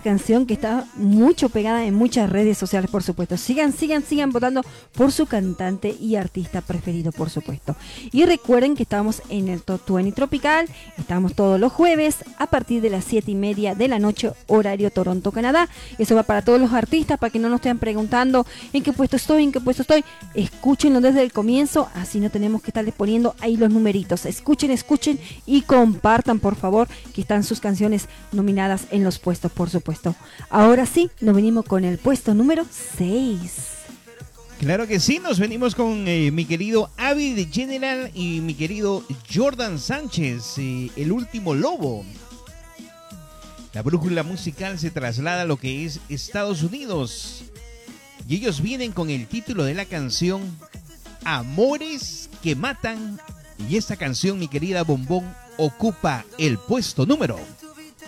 [0.00, 3.36] Canción que está mucho pegada en muchas redes sociales, por supuesto.
[3.36, 4.62] Sigan, sigan, sigan votando
[4.94, 7.76] por su cantante y artista preferido, por supuesto.
[8.10, 10.68] Y recuerden que estamos en el Top 20 Tropical.
[10.96, 14.90] Estamos todos los jueves a partir de las 7 y media de la noche, horario
[14.90, 15.68] Toronto, Canadá.
[15.98, 19.16] Eso va para todos los artistas, para que no nos estén preguntando en qué puesto
[19.16, 20.02] estoy, en qué puesto estoy.
[20.34, 24.24] Escúchenlo desde el comienzo, así no tenemos que estarles poniendo ahí los numeritos.
[24.24, 29.68] Escuchen, escuchen y compartan, por favor, que están sus canciones nominadas en los puestos, por
[29.68, 29.89] supuesto.
[30.48, 32.64] Ahora sí, nos venimos con el puesto número
[32.98, 33.70] 6.
[34.60, 39.02] Claro que sí, nos venimos con eh, mi querido Avi de General y mi querido
[39.34, 42.04] Jordan Sánchez, eh, el último lobo.
[43.72, 47.44] La brújula musical se traslada a lo que es Estados Unidos.
[48.28, 50.42] Y ellos vienen con el título de la canción
[51.24, 53.18] Amores que Matan.
[53.68, 55.24] Y esta canción, mi querida Bombón,
[55.56, 57.38] ocupa el puesto número.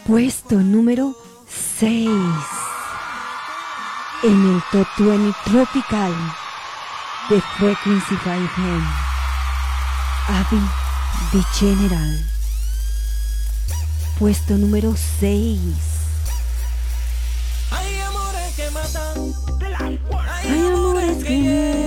[0.07, 1.17] Puesto número
[1.81, 2.09] 6.
[4.23, 6.15] En el Top 20 Tropical
[7.29, 8.83] de Frequency 5 M.
[10.29, 10.61] Abby
[11.33, 12.31] de General.
[14.19, 15.59] Puesto número 6.
[17.71, 19.33] Hay amores que matan.
[19.79, 21.82] Hay amores que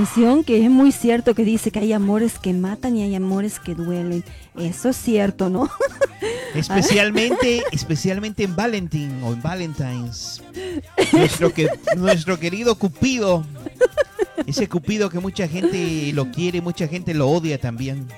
[0.00, 3.60] canción que es muy cierto que dice que hay amores que matan y hay amores
[3.60, 4.24] que duelen.
[4.58, 5.68] Eso es cierto, ¿no?
[6.54, 10.42] Especialmente, especialmente en Valentín o en Valentine's.
[11.12, 13.44] Nuestro, que, nuestro querido Cupido.
[14.46, 18.08] Ese Cupido que mucha gente lo quiere, mucha gente lo odia también.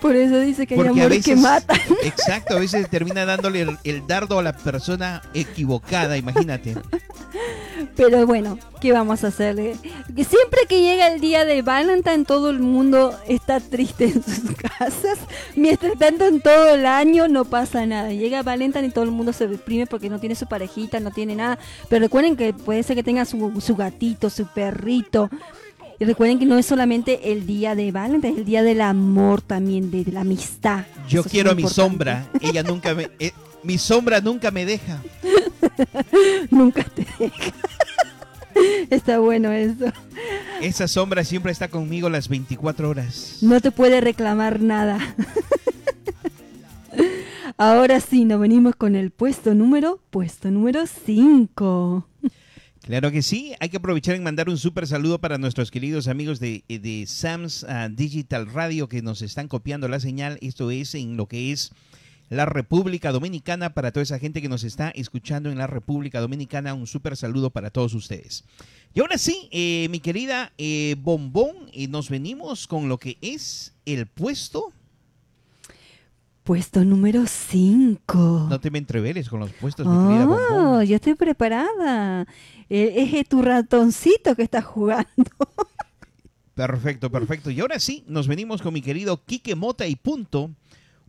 [0.00, 1.80] Por eso dice que hay Porque a amores que veces, matan.
[2.04, 6.76] exacto, a veces termina dándole el, el dardo a la persona equivocada, imagínate.
[7.96, 9.76] Pero bueno, ¿qué vamos a hacerle?
[10.14, 14.54] Que siempre que llega el día de Valentine, todo el mundo está triste en sus
[14.78, 15.18] casas.
[15.56, 18.10] Mientras tanto, en todo el año no pasa nada.
[18.12, 21.34] Llega Valentine y todo el mundo se deprime porque no tiene su parejita, no tiene
[21.36, 21.58] nada.
[21.88, 25.30] Pero recuerden que puede ser que tenga su, su gatito, su perrito.
[25.98, 29.42] Y recuerden que no es solamente el día de Valentine, es el día del amor
[29.42, 30.84] también, de, de la amistad.
[31.06, 31.90] Yo Eso es quiero a mi importante.
[31.92, 32.26] sombra.
[32.40, 33.10] Ella nunca me.
[33.18, 33.32] eh,
[33.62, 35.02] mi sombra nunca me deja.
[36.50, 37.52] Nunca te deja.
[38.90, 39.86] Está bueno eso.
[40.60, 43.38] Esa sombra siempre está conmigo las 24 horas.
[43.40, 45.14] No te puede reclamar nada.
[47.56, 52.06] Ahora sí, nos venimos con el puesto número, puesto número 5.
[52.82, 56.40] Claro que sí, hay que aprovechar en mandar un súper saludo para nuestros queridos amigos
[56.40, 60.38] de, de Sam's ah, Digital Radio que nos están copiando la señal.
[60.40, 61.72] Esto es en lo que es
[62.30, 63.74] la República Dominicana.
[63.74, 67.50] Para toda esa gente que nos está escuchando en la República Dominicana, un súper saludo
[67.50, 68.44] para todos ustedes.
[68.94, 73.74] Y ahora sí, eh, mi querida eh, Bombón, eh, nos venimos con lo que es
[73.84, 74.72] el puesto.
[76.44, 78.46] Puesto número 5.
[78.48, 80.66] No te me entreveres con los puestos, mi querida Bombón.
[80.66, 82.26] Oh, yo estoy preparada.
[82.68, 85.30] Es tu ratoncito que está jugando.
[86.54, 87.50] Perfecto, perfecto.
[87.50, 90.50] Y ahora sí, nos venimos con mi querido Quique Mota y punto.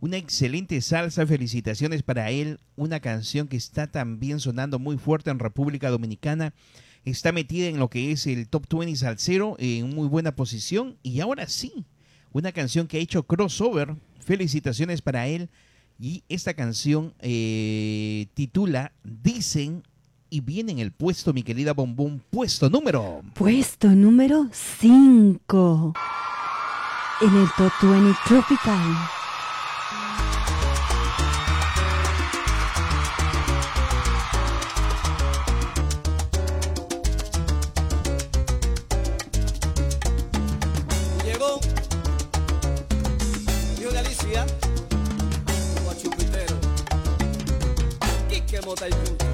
[0.02, 2.58] Una excelente salsa, felicitaciones para él.
[2.74, 6.54] Una canción que está también sonando muy fuerte en República Dominicana.
[7.04, 10.96] Está metida en lo que es el top 20 salsero, en muy buena posición.
[11.04, 11.84] Y ahora sí,
[12.32, 13.94] una canción que ha hecho crossover.
[14.18, 15.50] Felicitaciones para él.
[16.00, 19.84] Y esta canción eh, titula Dicen
[20.30, 23.22] y viene en el puesto, mi querida Bombón, puesto número.
[23.34, 25.94] Puesto número 5.
[27.20, 29.21] En el Top 20 Tropical.
[48.52, 49.31] Quique Mota y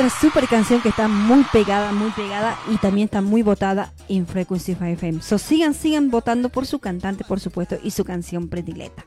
[0.00, 4.26] Otra super canción que está muy pegada, muy pegada y también está muy votada en
[4.26, 5.20] Frequency 5 FM.
[5.20, 9.04] So sigan, sigan votando por su cantante, por supuesto, y su canción predilecta.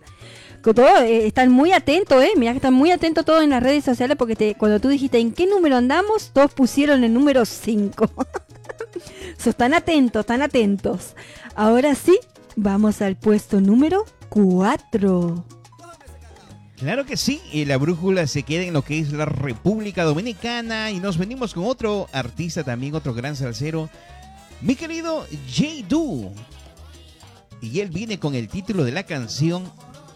[0.61, 2.33] Con todo, eh, están muy atentos, ¿eh?
[2.37, 5.31] Mira que están muy atentos todos en las redes sociales porque cuando tú dijiste en
[5.31, 8.11] qué número andamos, todos pusieron el número 5.
[9.39, 11.15] so, están atentos, están atentos.
[11.55, 12.19] Ahora sí,
[12.55, 15.43] vamos al puesto número 4.
[16.83, 20.91] Claro que sí, y la brújula se queda en lo que es la República Dominicana
[20.91, 23.89] y nos venimos con otro artista también, otro gran salsero,
[24.59, 25.87] mi querido J.
[25.87, 26.29] Du.
[27.61, 29.63] Y él viene con el título de la canción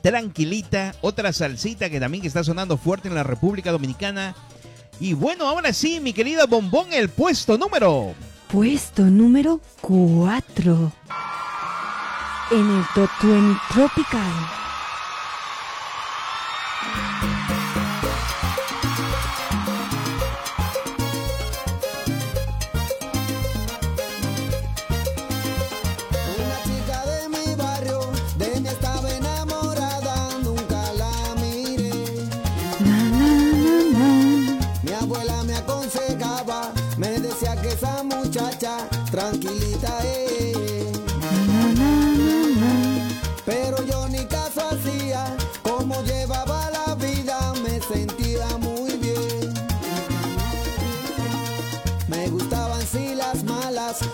[0.04, 4.36] Tranquilita, otra salsita que también está sonando fuerte en la República Dominicana.
[5.00, 8.14] Y bueno, ahora sí, mi querida Bombón, el puesto número.
[8.52, 10.92] Puesto número 4.
[12.52, 14.57] En el Top 20 Tropical.
[17.00, 17.67] あ。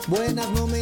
[0.08, 0.80] Buenas no me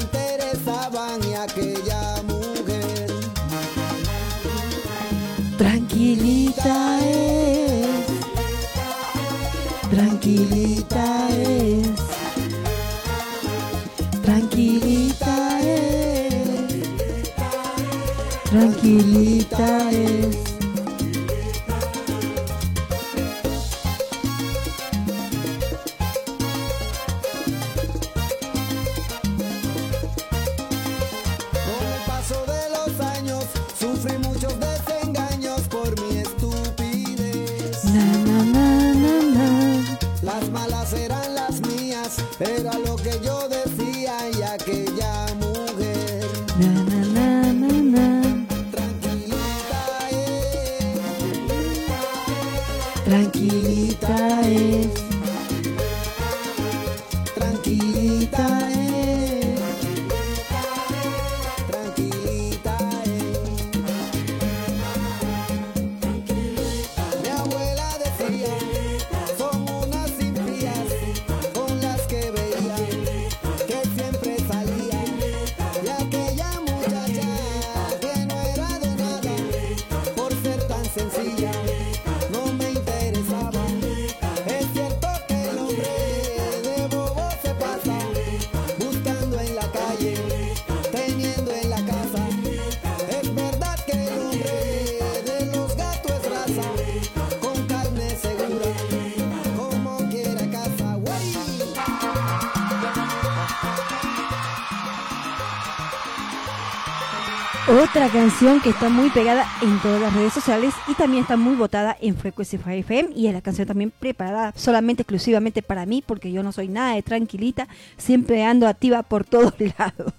[108.12, 111.96] canción que está muy pegada en todas las redes sociales y también está muy votada
[112.02, 116.32] en Frequency 5 FM y es la canción también preparada solamente exclusivamente para mí porque
[116.32, 120.14] yo no soy nada de tranquilita, siempre ando activa por todos lados.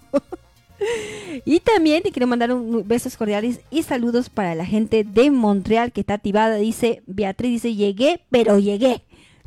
[1.44, 5.92] y también te quiero mandar un besos cordiales y saludos para la gente de Montreal
[5.92, 9.02] que está activada, dice Beatriz, dice llegué, pero llegué.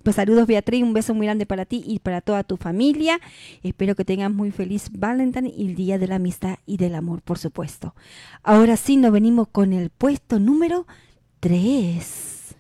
[0.06, 3.20] Pues saludos Beatriz, un beso muy grande para ti y para toda tu familia.
[3.64, 7.24] Espero que tengas muy feliz Valentine y el Día de la Amistad y del Amor,
[7.24, 7.96] por supuesto.
[8.44, 10.86] Ahora sí, nos venimos con el puesto número
[11.40, 12.56] 3.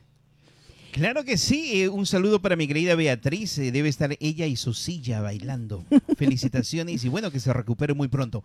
[0.91, 4.55] Claro que sí, eh, un saludo para mi querida Beatriz, eh, debe estar ella y
[4.55, 5.85] su silla bailando.
[6.17, 8.43] Felicitaciones y bueno, que se recupere muy pronto.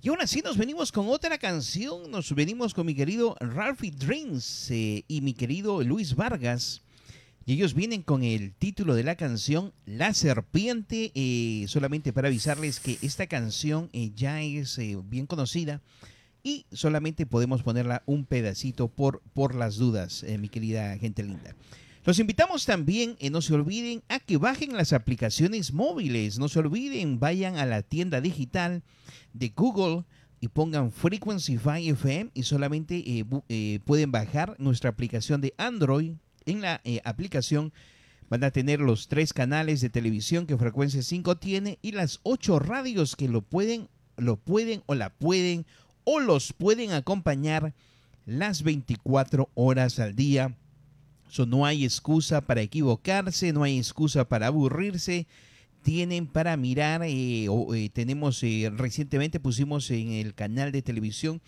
[0.00, 4.70] Y aún así nos venimos con otra canción, nos venimos con mi querido Ralphie Dreams
[4.70, 6.80] eh, y mi querido Luis Vargas.
[7.48, 12.78] Y ellos vienen con el título de la canción La Serpiente, eh, solamente para avisarles
[12.78, 15.80] que esta canción eh, ya es eh, bien conocida
[16.42, 21.56] y solamente podemos ponerla un pedacito por, por las dudas, mi querida gente linda.
[22.04, 26.38] Los invitamos también, no se olviden, a que bajen las aplicaciones móviles.
[26.38, 28.82] No se olviden, vayan a la tienda digital
[29.32, 30.04] de Google
[30.38, 33.24] y pongan Frequency 5 FM y solamente
[33.86, 36.12] pueden bajar nuestra aplicación de Android.
[36.48, 37.72] En la eh, aplicación
[38.28, 42.58] van a tener los tres canales de televisión que Frecuencia 5 tiene y las ocho
[42.58, 45.66] radios que lo pueden, lo pueden o la pueden
[46.04, 47.74] o los pueden acompañar
[48.26, 50.56] las 24 horas al día
[51.28, 55.26] So, no hay excusa para equivocarse, no hay excusa para aburrirse.
[55.82, 58.40] Tienen para mirar, eh, o, eh, tenemos
[58.76, 61.40] recientemente pusimos en el canal de televisión,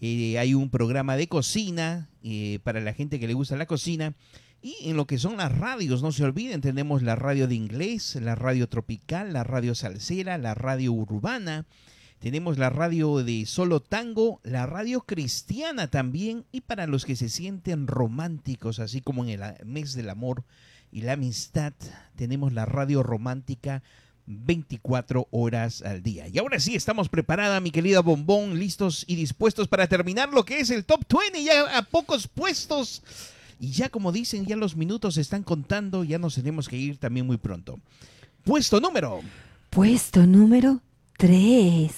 [0.00, 4.14] eh, hay un programa de cocina eh, para la gente que le gusta la cocina.
[4.60, 8.16] Y en lo que son las radios, no se olviden, tenemos la radio de inglés,
[8.16, 11.64] la radio tropical, la radio salsera, la radio urbana,
[12.18, 17.28] tenemos la radio de solo tango, la radio cristiana también, y para los que se
[17.28, 20.42] sienten románticos, así como en el mes del amor
[20.90, 21.72] y la amistad,
[22.16, 23.84] tenemos la radio romántica
[24.28, 26.28] 24 horas al día.
[26.28, 30.60] Y ahora sí, estamos preparada, mi querida Bombón, listos y dispuestos para terminar lo que
[30.60, 33.02] es el Top 20, ya a pocos puestos.
[33.58, 37.26] Y ya como dicen, ya los minutos están contando, ya nos tenemos que ir también
[37.26, 37.80] muy pronto.
[38.44, 39.20] Puesto número.
[39.70, 40.80] Puesto número
[41.16, 41.92] 3.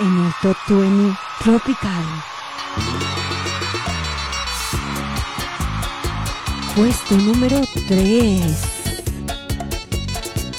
[0.00, 2.04] En el Top 20 Tropical.
[6.74, 8.75] Puesto número 3.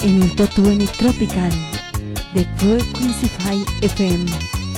[0.00, 1.50] En el Top 20 Tropical
[2.32, 4.26] de Frequency 5 FM,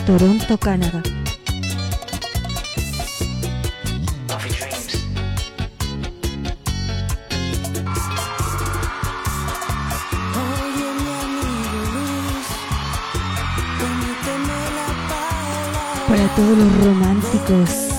[0.07, 1.03] Toronto, Canadá.
[10.35, 12.49] Oye, mi amigo Luis,
[13.79, 16.07] permíteme la palabra.
[16.09, 17.90] Para todos los románticos.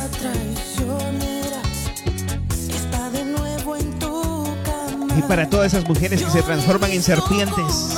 [5.18, 7.98] Y para todas esas mujeres que se transforman en serpientes.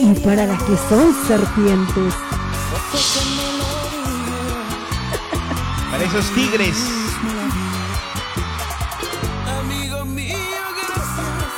[0.00, 2.14] Y para las que son serpientes.
[5.90, 6.76] Para esos tigres.
[9.60, 10.36] Amigo mío,
[10.76, 11.52] gracias.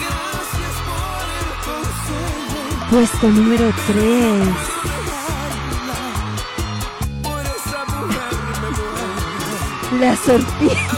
[0.00, 2.90] Gracias por el consejo.
[2.90, 4.48] Puesto número 3.
[7.22, 8.70] Por esa mujer me
[9.96, 10.06] muero.
[10.06, 10.97] La serpiente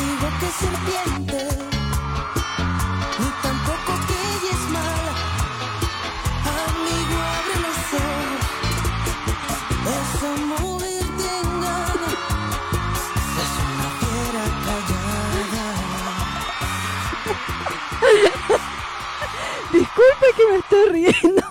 [20.91, 21.43] riendo,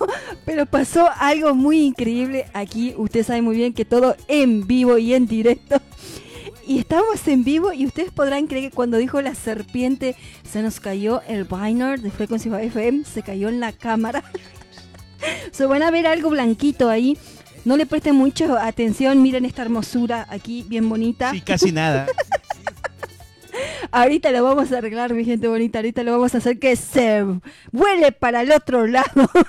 [0.44, 2.94] pero pasó algo muy increíble aquí.
[2.96, 5.80] Usted sabe muy bien que todo en vivo y en directo.
[6.66, 10.14] Y estamos en vivo y ustedes podrán creer que cuando dijo la serpiente
[10.48, 14.22] se nos cayó el binder de Frequency 5 FM, se cayó en la cámara.
[15.50, 17.18] Se van a ver algo blanquito ahí.
[17.66, 21.32] No le presten mucha atención, miren esta hermosura aquí, bien bonita.
[21.32, 22.06] Sí, casi nada.
[23.90, 25.78] Ahorita lo vamos a arreglar, mi gente bonita.
[25.78, 27.24] Ahorita lo vamos a hacer que se
[27.72, 29.30] vuele para el otro lado.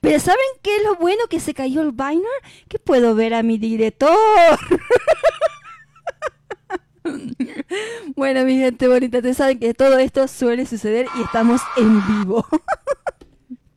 [0.00, 2.24] Pero ¿saben qué es lo bueno que se cayó el binder?
[2.68, 4.58] Que puedo ver a mi director.
[8.16, 12.46] bueno, mi gente bonita, ustedes saben que todo esto suele suceder y estamos en vivo.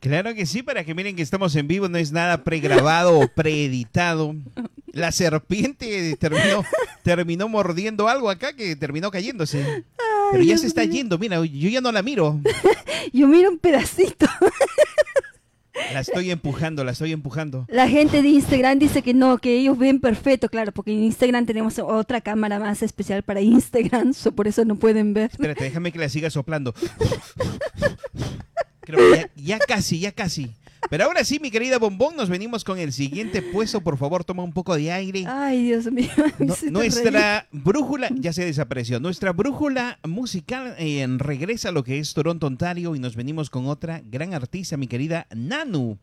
[0.02, 3.28] Claro que sí, para que miren que estamos en vivo, no es nada pregrabado o
[3.28, 4.34] preeditado.
[4.92, 6.64] La serpiente terminó,
[7.04, 9.84] terminó mordiendo algo acá que terminó cayéndose.
[10.32, 10.92] Pero ya se está mío.
[10.92, 12.40] yendo, mira, yo ya no la miro.
[13.12, 14.26] Yo miro un pedacito.
[15.92, 17.66] La estoy empujando, la estoy empujando.
[17.68, 21.46] La gente de Instagram dice que no, que ellos ven perfecto, claro, porque en Instagram
[21.46, 25.30] tenemos otra cámara más especial para Instagram, so por eso no pueden ver.
[25.32, 26.74] Espérate, déjame que la siga soplando.
[28.84, 30.50] Creo que ya, ya casi, ya casi.
[30.90, 33.80] Pero ahora sí, mi querida Bombón, nos venimos con el siguiente puesto.
[33.80, 35.24] Por favor, toma un poco de aire.
[35.28, 36.10] Ay, Dios mío.
[36.38, 38.98] No- nuestra brújula ya se desapareció.
[38.98, 43.66] Nuestra brújula musical eh, regresa a lo que es Toronto, Ontario, y nos venimos con
[43.68, 45.98] otra gran artista, mi querida Nanu.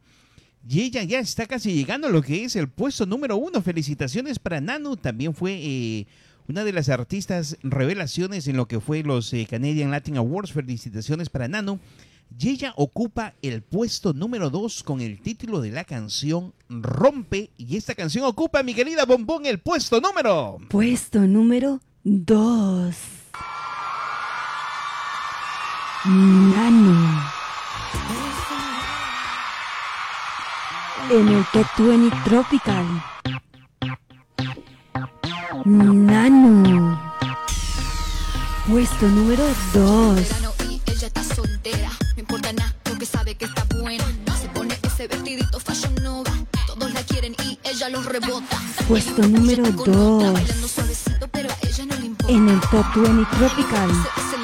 [0.68, 3.62] Y ella ya está casi llegando a lo que es el puesto número uno.
[3.62, 4.96] Felicitaciones para Nanu.
[4.98, 6.08] También fue eh,
[6.48, 10.52] una de las artistas revelaciones en lo que fue los eh, Canadian Latin Awards.
[10.54, 11.80] Felicitaciones para Nanu.
[12.38, 17.50] Y ella ocupa el puesto número 2 con el título de la canción Rompe.
[17.58, 20.58] Y esta canción ocupa, mi querida Bombón, el puesto número.
[20.70, 22.96] Puesto número 2.
[26.06, 27.24] Nano.
[31.12, 32.86] En el Top 20 Tropical.
[35.66, 37.14] Nano.
[38.70, 39.44] Puesto número
[39.74, 40.20] 2.
[40.70, 41.90] y ella está soltera.
[42.20, 44.04] No importa nada porque sabe que está buena.
[44.42, 46.30] Se pone ese vestidito fashion nova.
[46.68, 48.60] Todos la quieren y ella los rebota.
[48.90, 52.34] Puesto número 2 Bailando suavecito, pero a ella no le importa.
[52.34, 53.90] en el Top 20 Tropical.
[54.30, 54.38] Se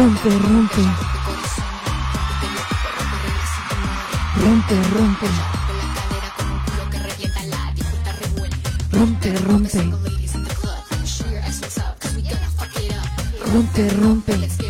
[0.00, 0.20] vida.
[0.20, 0.82] Rompe, rompe.
[4.40, 5.28] Rompe, rompe.
[8.92, 9.82] Rompe, rompe.
[13.52, 14.69] Rompe, rompe.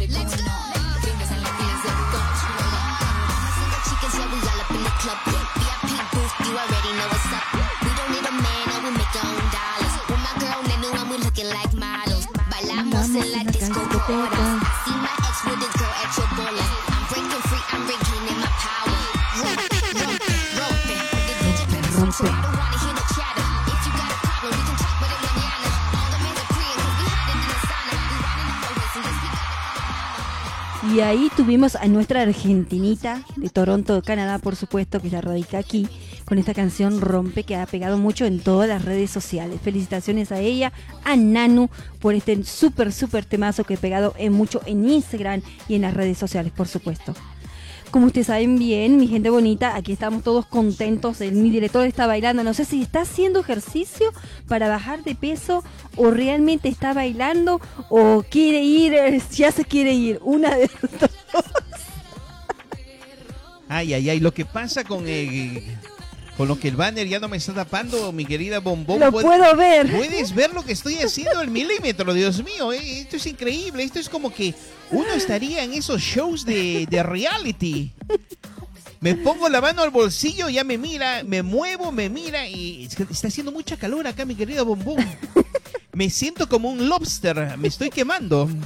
[31.10, 35.88] Ahí tuvimos a nuestra argentinita de Toronto, Canadá, por supuesto, que ya radica aquí,
[36.24, 39.60] con esta canción Rompe, que ha pegado mucho en todas las redes sociales.
[39.60, 40.72] Felicitaciones a ella,
[41.02, 41.68] a Nanu,
[41.98, 45.94] por este súper, súper temazo que ha pegado en mucho en Instagram y en las
[45.94, 47.12] redes sociales, por supuesto.
[47.90, 51.20] Como ustedes saben bien, mi gente bonita, aquí estamos todos contentos.
[51.20, 52.44] El- mi director está bailando.
[52.44, 54.12] No sé si está haciendo ejercicio
[54.46, 55.64] para bajar de peso
[55.96, 60.20] o realmente está bailando o quiere ir, eh, ya se quiere ir.
[60.22, 60.70] Una de
[61.32, 61.44] dos.
[63.68, 64.20] Ay, ay, ay.
[64.20, 65.76] Lo que pasa con, eh,
[66.40, 68.98] con lo que el banner ya no me está tapando, mi querida Bombón.
[68.98, 69.94] Lo puede- puedo ver.
[69.94, 72.72] Puedes ver lo que estoy haciendo al milímetro, Dios mío.
[72.72, 73.82] eh, Esto es increíble.
[73.82, 74.54] Esto es como que
[74.90, 77.92] uno estaría en esos shows de, de reality.
[79.00, 83.28] Me pongo la mano al bolsillo, ya me mira, me muevo, me mira y está
[83.28, 84.96] haciendo mucha calor acá, mi querida Bombón.
[85.92, 88.48] Me siento como un lobster, me estoy quemando.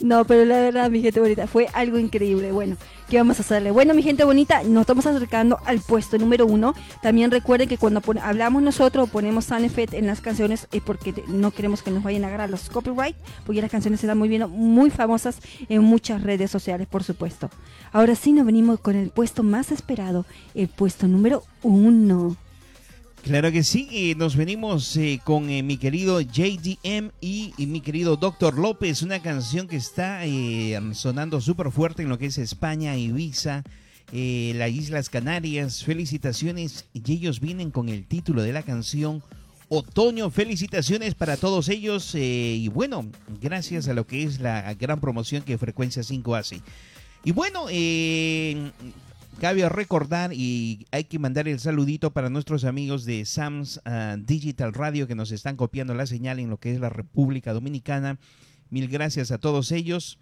[0.00, 2.52] No, pero la verdad, mi gente bonita, fue algo increíble.
[2.52, 2.76] Bueno,
[3.08, 3.70] ¿qué vamos a hacerle?
[3.70, 6.74] Bueno, mi gente bonita, nos estamos acercando al puesto número uno.
[7.02, 11.14] También recuerden que cuando hablamos nosotros o ponemos sound effect en las canciones es porque
[11.28, 14.28] no queremos que nos vayan a agarrar los copyright, porque las canciones se dan muy
[14.28, 15.38] bien, muy famosas
[15.68, 17.50] en muchas redes sociales, por supuesto.
[17.92, 22.36] Ahora sí nos venimos con el puesto más esperado, el puesto número uno.
[23.26, 28.14] Claro que sí, eh, nos venimos eh, con eh, mi querido JDM y, mi querido
[28.14, 30.20] Doctor López, una canción que está
[30.92, 33.64] sonando súper fuerte en lo que es España, Ibiza,
[34.12, 35.82] las Islas Canarias.
[35.82, 39.24] Felicitaciones y ellos vienen con el título de la canción
[39.70, 40.30] Otoño.
[40.30, 43.10] Felicitaciones para todos ellos y bueno,
[43.42, 46.62] gracias a lo que es la gran promoción que Frecuencia 5 hace.
[47.26, 48.70] Y bueno, eh,
[49.40, 54.72] cabe recordar y hay que mandar el saludito para nuestros amigos de Sams ah, Digital
[54.72, 58.18] Radio que nos están copiando la señal en lo que es la República Dominicana.
[58.70, 60.18] Mil gracias a todos ellos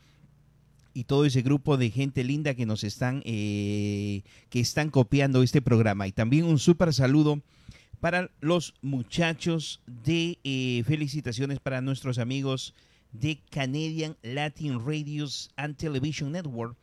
[0.93, 5.63] y todo ese grupo de gente linda que nos están eh, que están copiando este
[5.63, 7.41] programa y también un súper saludo
[8.01, 12.75] para los muchachos de eh, felicitaciones para nuestros amigos
[13.13, 16.77] de Canadian Latin Radios and Television Network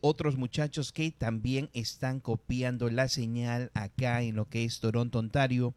[0.00, 5.74] otros muchachos que también están copiando la señal acá en lo que es Toronto, Ontario.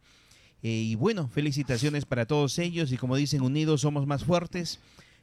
[0.62, 4.78] Eh, y bueno, felicitaciones para todos ellos y como dicen, unidos somos más fuertes.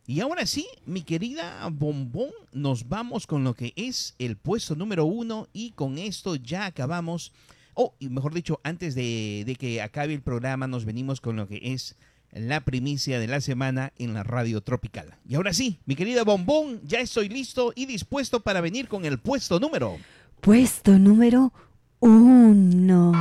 [0.06, 5.06] Y ahora sí, mi querida Bombón, nos vamos con lo que es el puesto número
[5.06, 7.32] uno y con esto ya acabamos.
[7.74, 11.48] Oh, y mejor dicho, antes de, de que acabe el programa, nos venimos con lo
[11.48, 11.96] que es
[12.32, 15.18] la primicia de la semana en la radio tropical.
[15.28, 19.20] Y ahora sí, mi querida Bombón, ya estoy listo y dispuesto para venir con el
[19.20, 19.98] puesto número.
[20.42, 21.52] Puesto número
[22.00, 23.12] uno.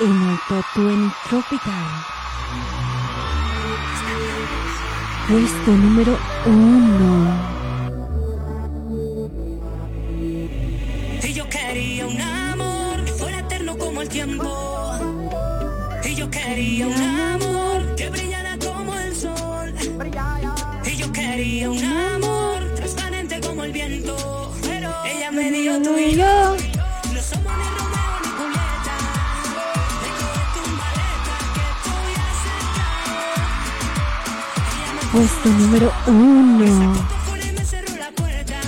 [0.00, 1.86] En el Top 20 Tropical.
[5.28, 7.58] Puesto número uno.
[11.22, 14.87] Y yo quería un amor que fuera eterno como el tiempo.
[16.28, 19.72] Yo quería un amor que brillara como el sol.
[20.84, 24.52] Y yo quería un amor transparente como el viento.
[24.60, 26.54] Pero ella me dio tú y yo.
[26.54, 28.96] No somos ni Romeo ni Julieta.
[30.04, 33.08] Recoge tu maleta que estoy acercado.
[35.12, 36.66] Puesto número uno.
[37.42, 38.60] Y me cerró la puerta.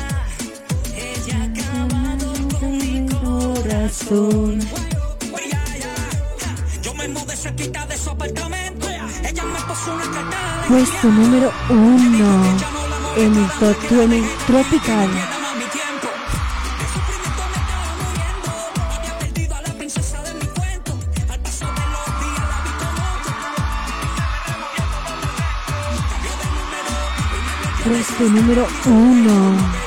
[0.97, 2.27] Ella ha acabado
[2.59, 4.80] con mi Corazón.
[9.71, 12.57] Puesto número uno.
[13.17, 15.09] en el Top 20 Tropical.
[27.85, 29.81] Puesto número uno.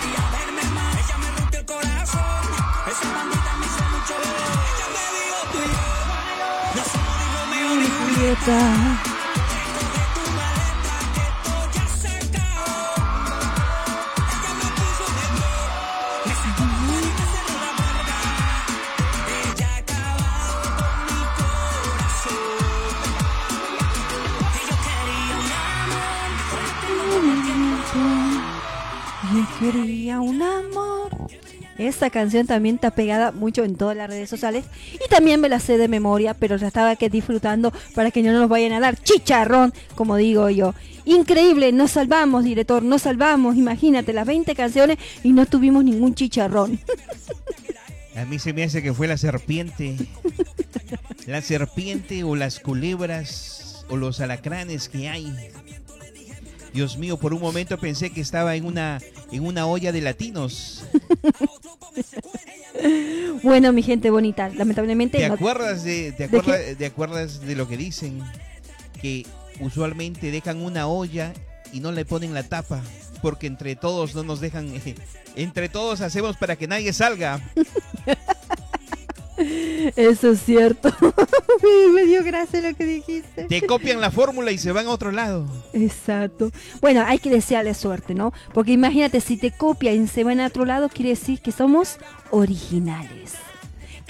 [31.84, 35.60] Esta canción también está pegada mucho en todas las redes sociales y también me la
[35.60, 39.74] sé de memoria, pero ya estaba disfrutando para que no nos vayan a dar chicharrón,
[39.96, 40.74] como digo yo.
[41.06, 43.58] Increíble, nos salvamos, director, nos salvamos.
[43.58, 46.80] Imagínate, las 20 canciones y no tuvimos ningún chicharrón.
[48.16, 49.98] A mí se me hace que fue la serpiente.
[51.26, 55.34] La serpiente o las culebras o los alacranes que hay.
[56.74, 59.00] Dios mío, por un momento pensé que estaba en una,
[59.32, 60.84] en una olla de latinos.
[63.44, 65.18] Bueno, mi gente bonita, lamentablemente.
[65.18, 68.22] ¿Te acuerdas de, te ¿De acuerdas, ¿Te acuerdas de lo que dicen?
[69.02, 69.26] Que
[69.60, 71.34] usualmente dejan una olla
[71.72, 72.82] y no le ponen la tapa.
[73.22, 74.74] Porque entre todos no nos dejan.
[75.36, 77.42] entre todos hacemos para que nadie salga.
[79.96, 80.90] Eso es cierto.
[81.94, 83.46] me dio gracia lo que dijiste.
[83.46, 85.46] Te copian la fórmula y se van a otro lado.
[85.74, 86.52] Exacto.
[86.82, 88.34] Bueno, hay que desearle suerte, ¿no?
[88.54, 91.98] Porque imagínate, si te copian y se van a otro lado, quiere decir que somos
[92.32, 93.43] originales.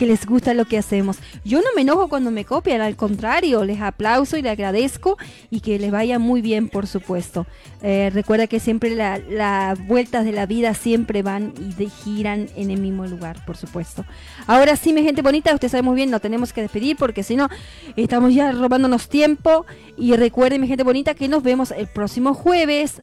[0.03, 1.15] Que les gusta lo que hacemos.
[1.45, 5.17] Yo no me enojo cuando me copian, al contrario, les aplauso y les agradezco
[5.49, 7.47] y que les vaya muy bien, por supuesto.
[7.81, 12.69] Eh, recuerda que siempre la- las vueltas de la vida siempre van y giran en
[12.69, 14.03] el mismo lugar, por supuesto.
[14.45, 17.37] Ahora sí, mi gente bonita, ustedes saben muy bien, nos tenemos que despedir porque si
[17.37, 17.47] no,
[17.95, 19.65] estamos ya robándonos tiempo.
[19.95, 23.01] Y recuerden, mi gente bonita, que nos vemos el próximo jueves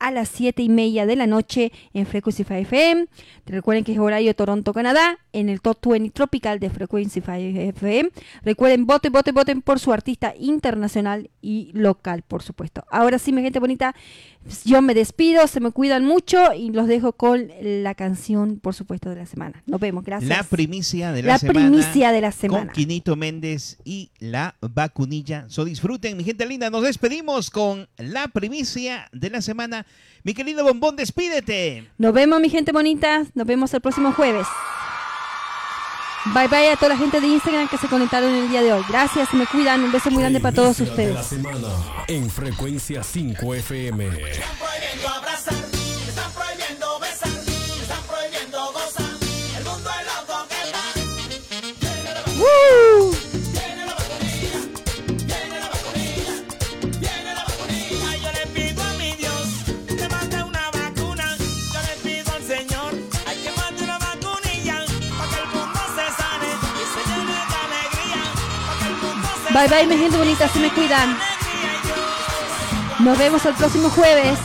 [0.00, 3.06] a las 7 y media de la noche en Frequency 5 FM.
[3.46, 8.10] Recuerden que es horario Toronto, Canadá, en el Top 20 Tropical de Frequency 5 FM.
[8.42, 12.84] Recuerden, voten, voten, voten por su artista internacional y local, por supuesto.
[12.90, 13.94] Ahora sí, mi gente bonita,
[14.64, 19.10] yo me despido, se me cuidan mucho y los dejo con la canción, por supuesto,
[19.10, 19.62] de la semana.
[19.66, 20.28] Nos vemos, gracias.
[20.28, 21.60] La primicia de la, La semana.
[21.68, 22.66] primicia de la semana.
[22.66, 25.44] Con Quinito Méndez y la vacunilla.
[25.48, 26.70] So disfruten, mi gente linda.
[26.70, 29.86] Nos despedimos con la primicia de la semana.
[30.24, 31.88] Mi querido Bombón, despídete.
[31.98, 33.24] Nos vemos, mi gente bonita.
[33.34, 34.46] Nos vemos el próximo jueves.
[36.26, 38.82] Bye bye a toda la gente de Instagram que se conectaron el día de hoy.
[38.88, 39.82] Gracias, se me cuidan.
[39.82, 41.26] Un beso muy grande para todos la ustedes.
[41.26, 41.68] semana
[42.08, 44.10] en frecuencia 5 FM.
[48.06, 48.70] prohibiendo
[69.52, 70.48] Bye bye, mi gente bonita.
[70.48, 71.18] Se me cuidan.
[73.00, 74.38] Nos vemos el próximo jueves.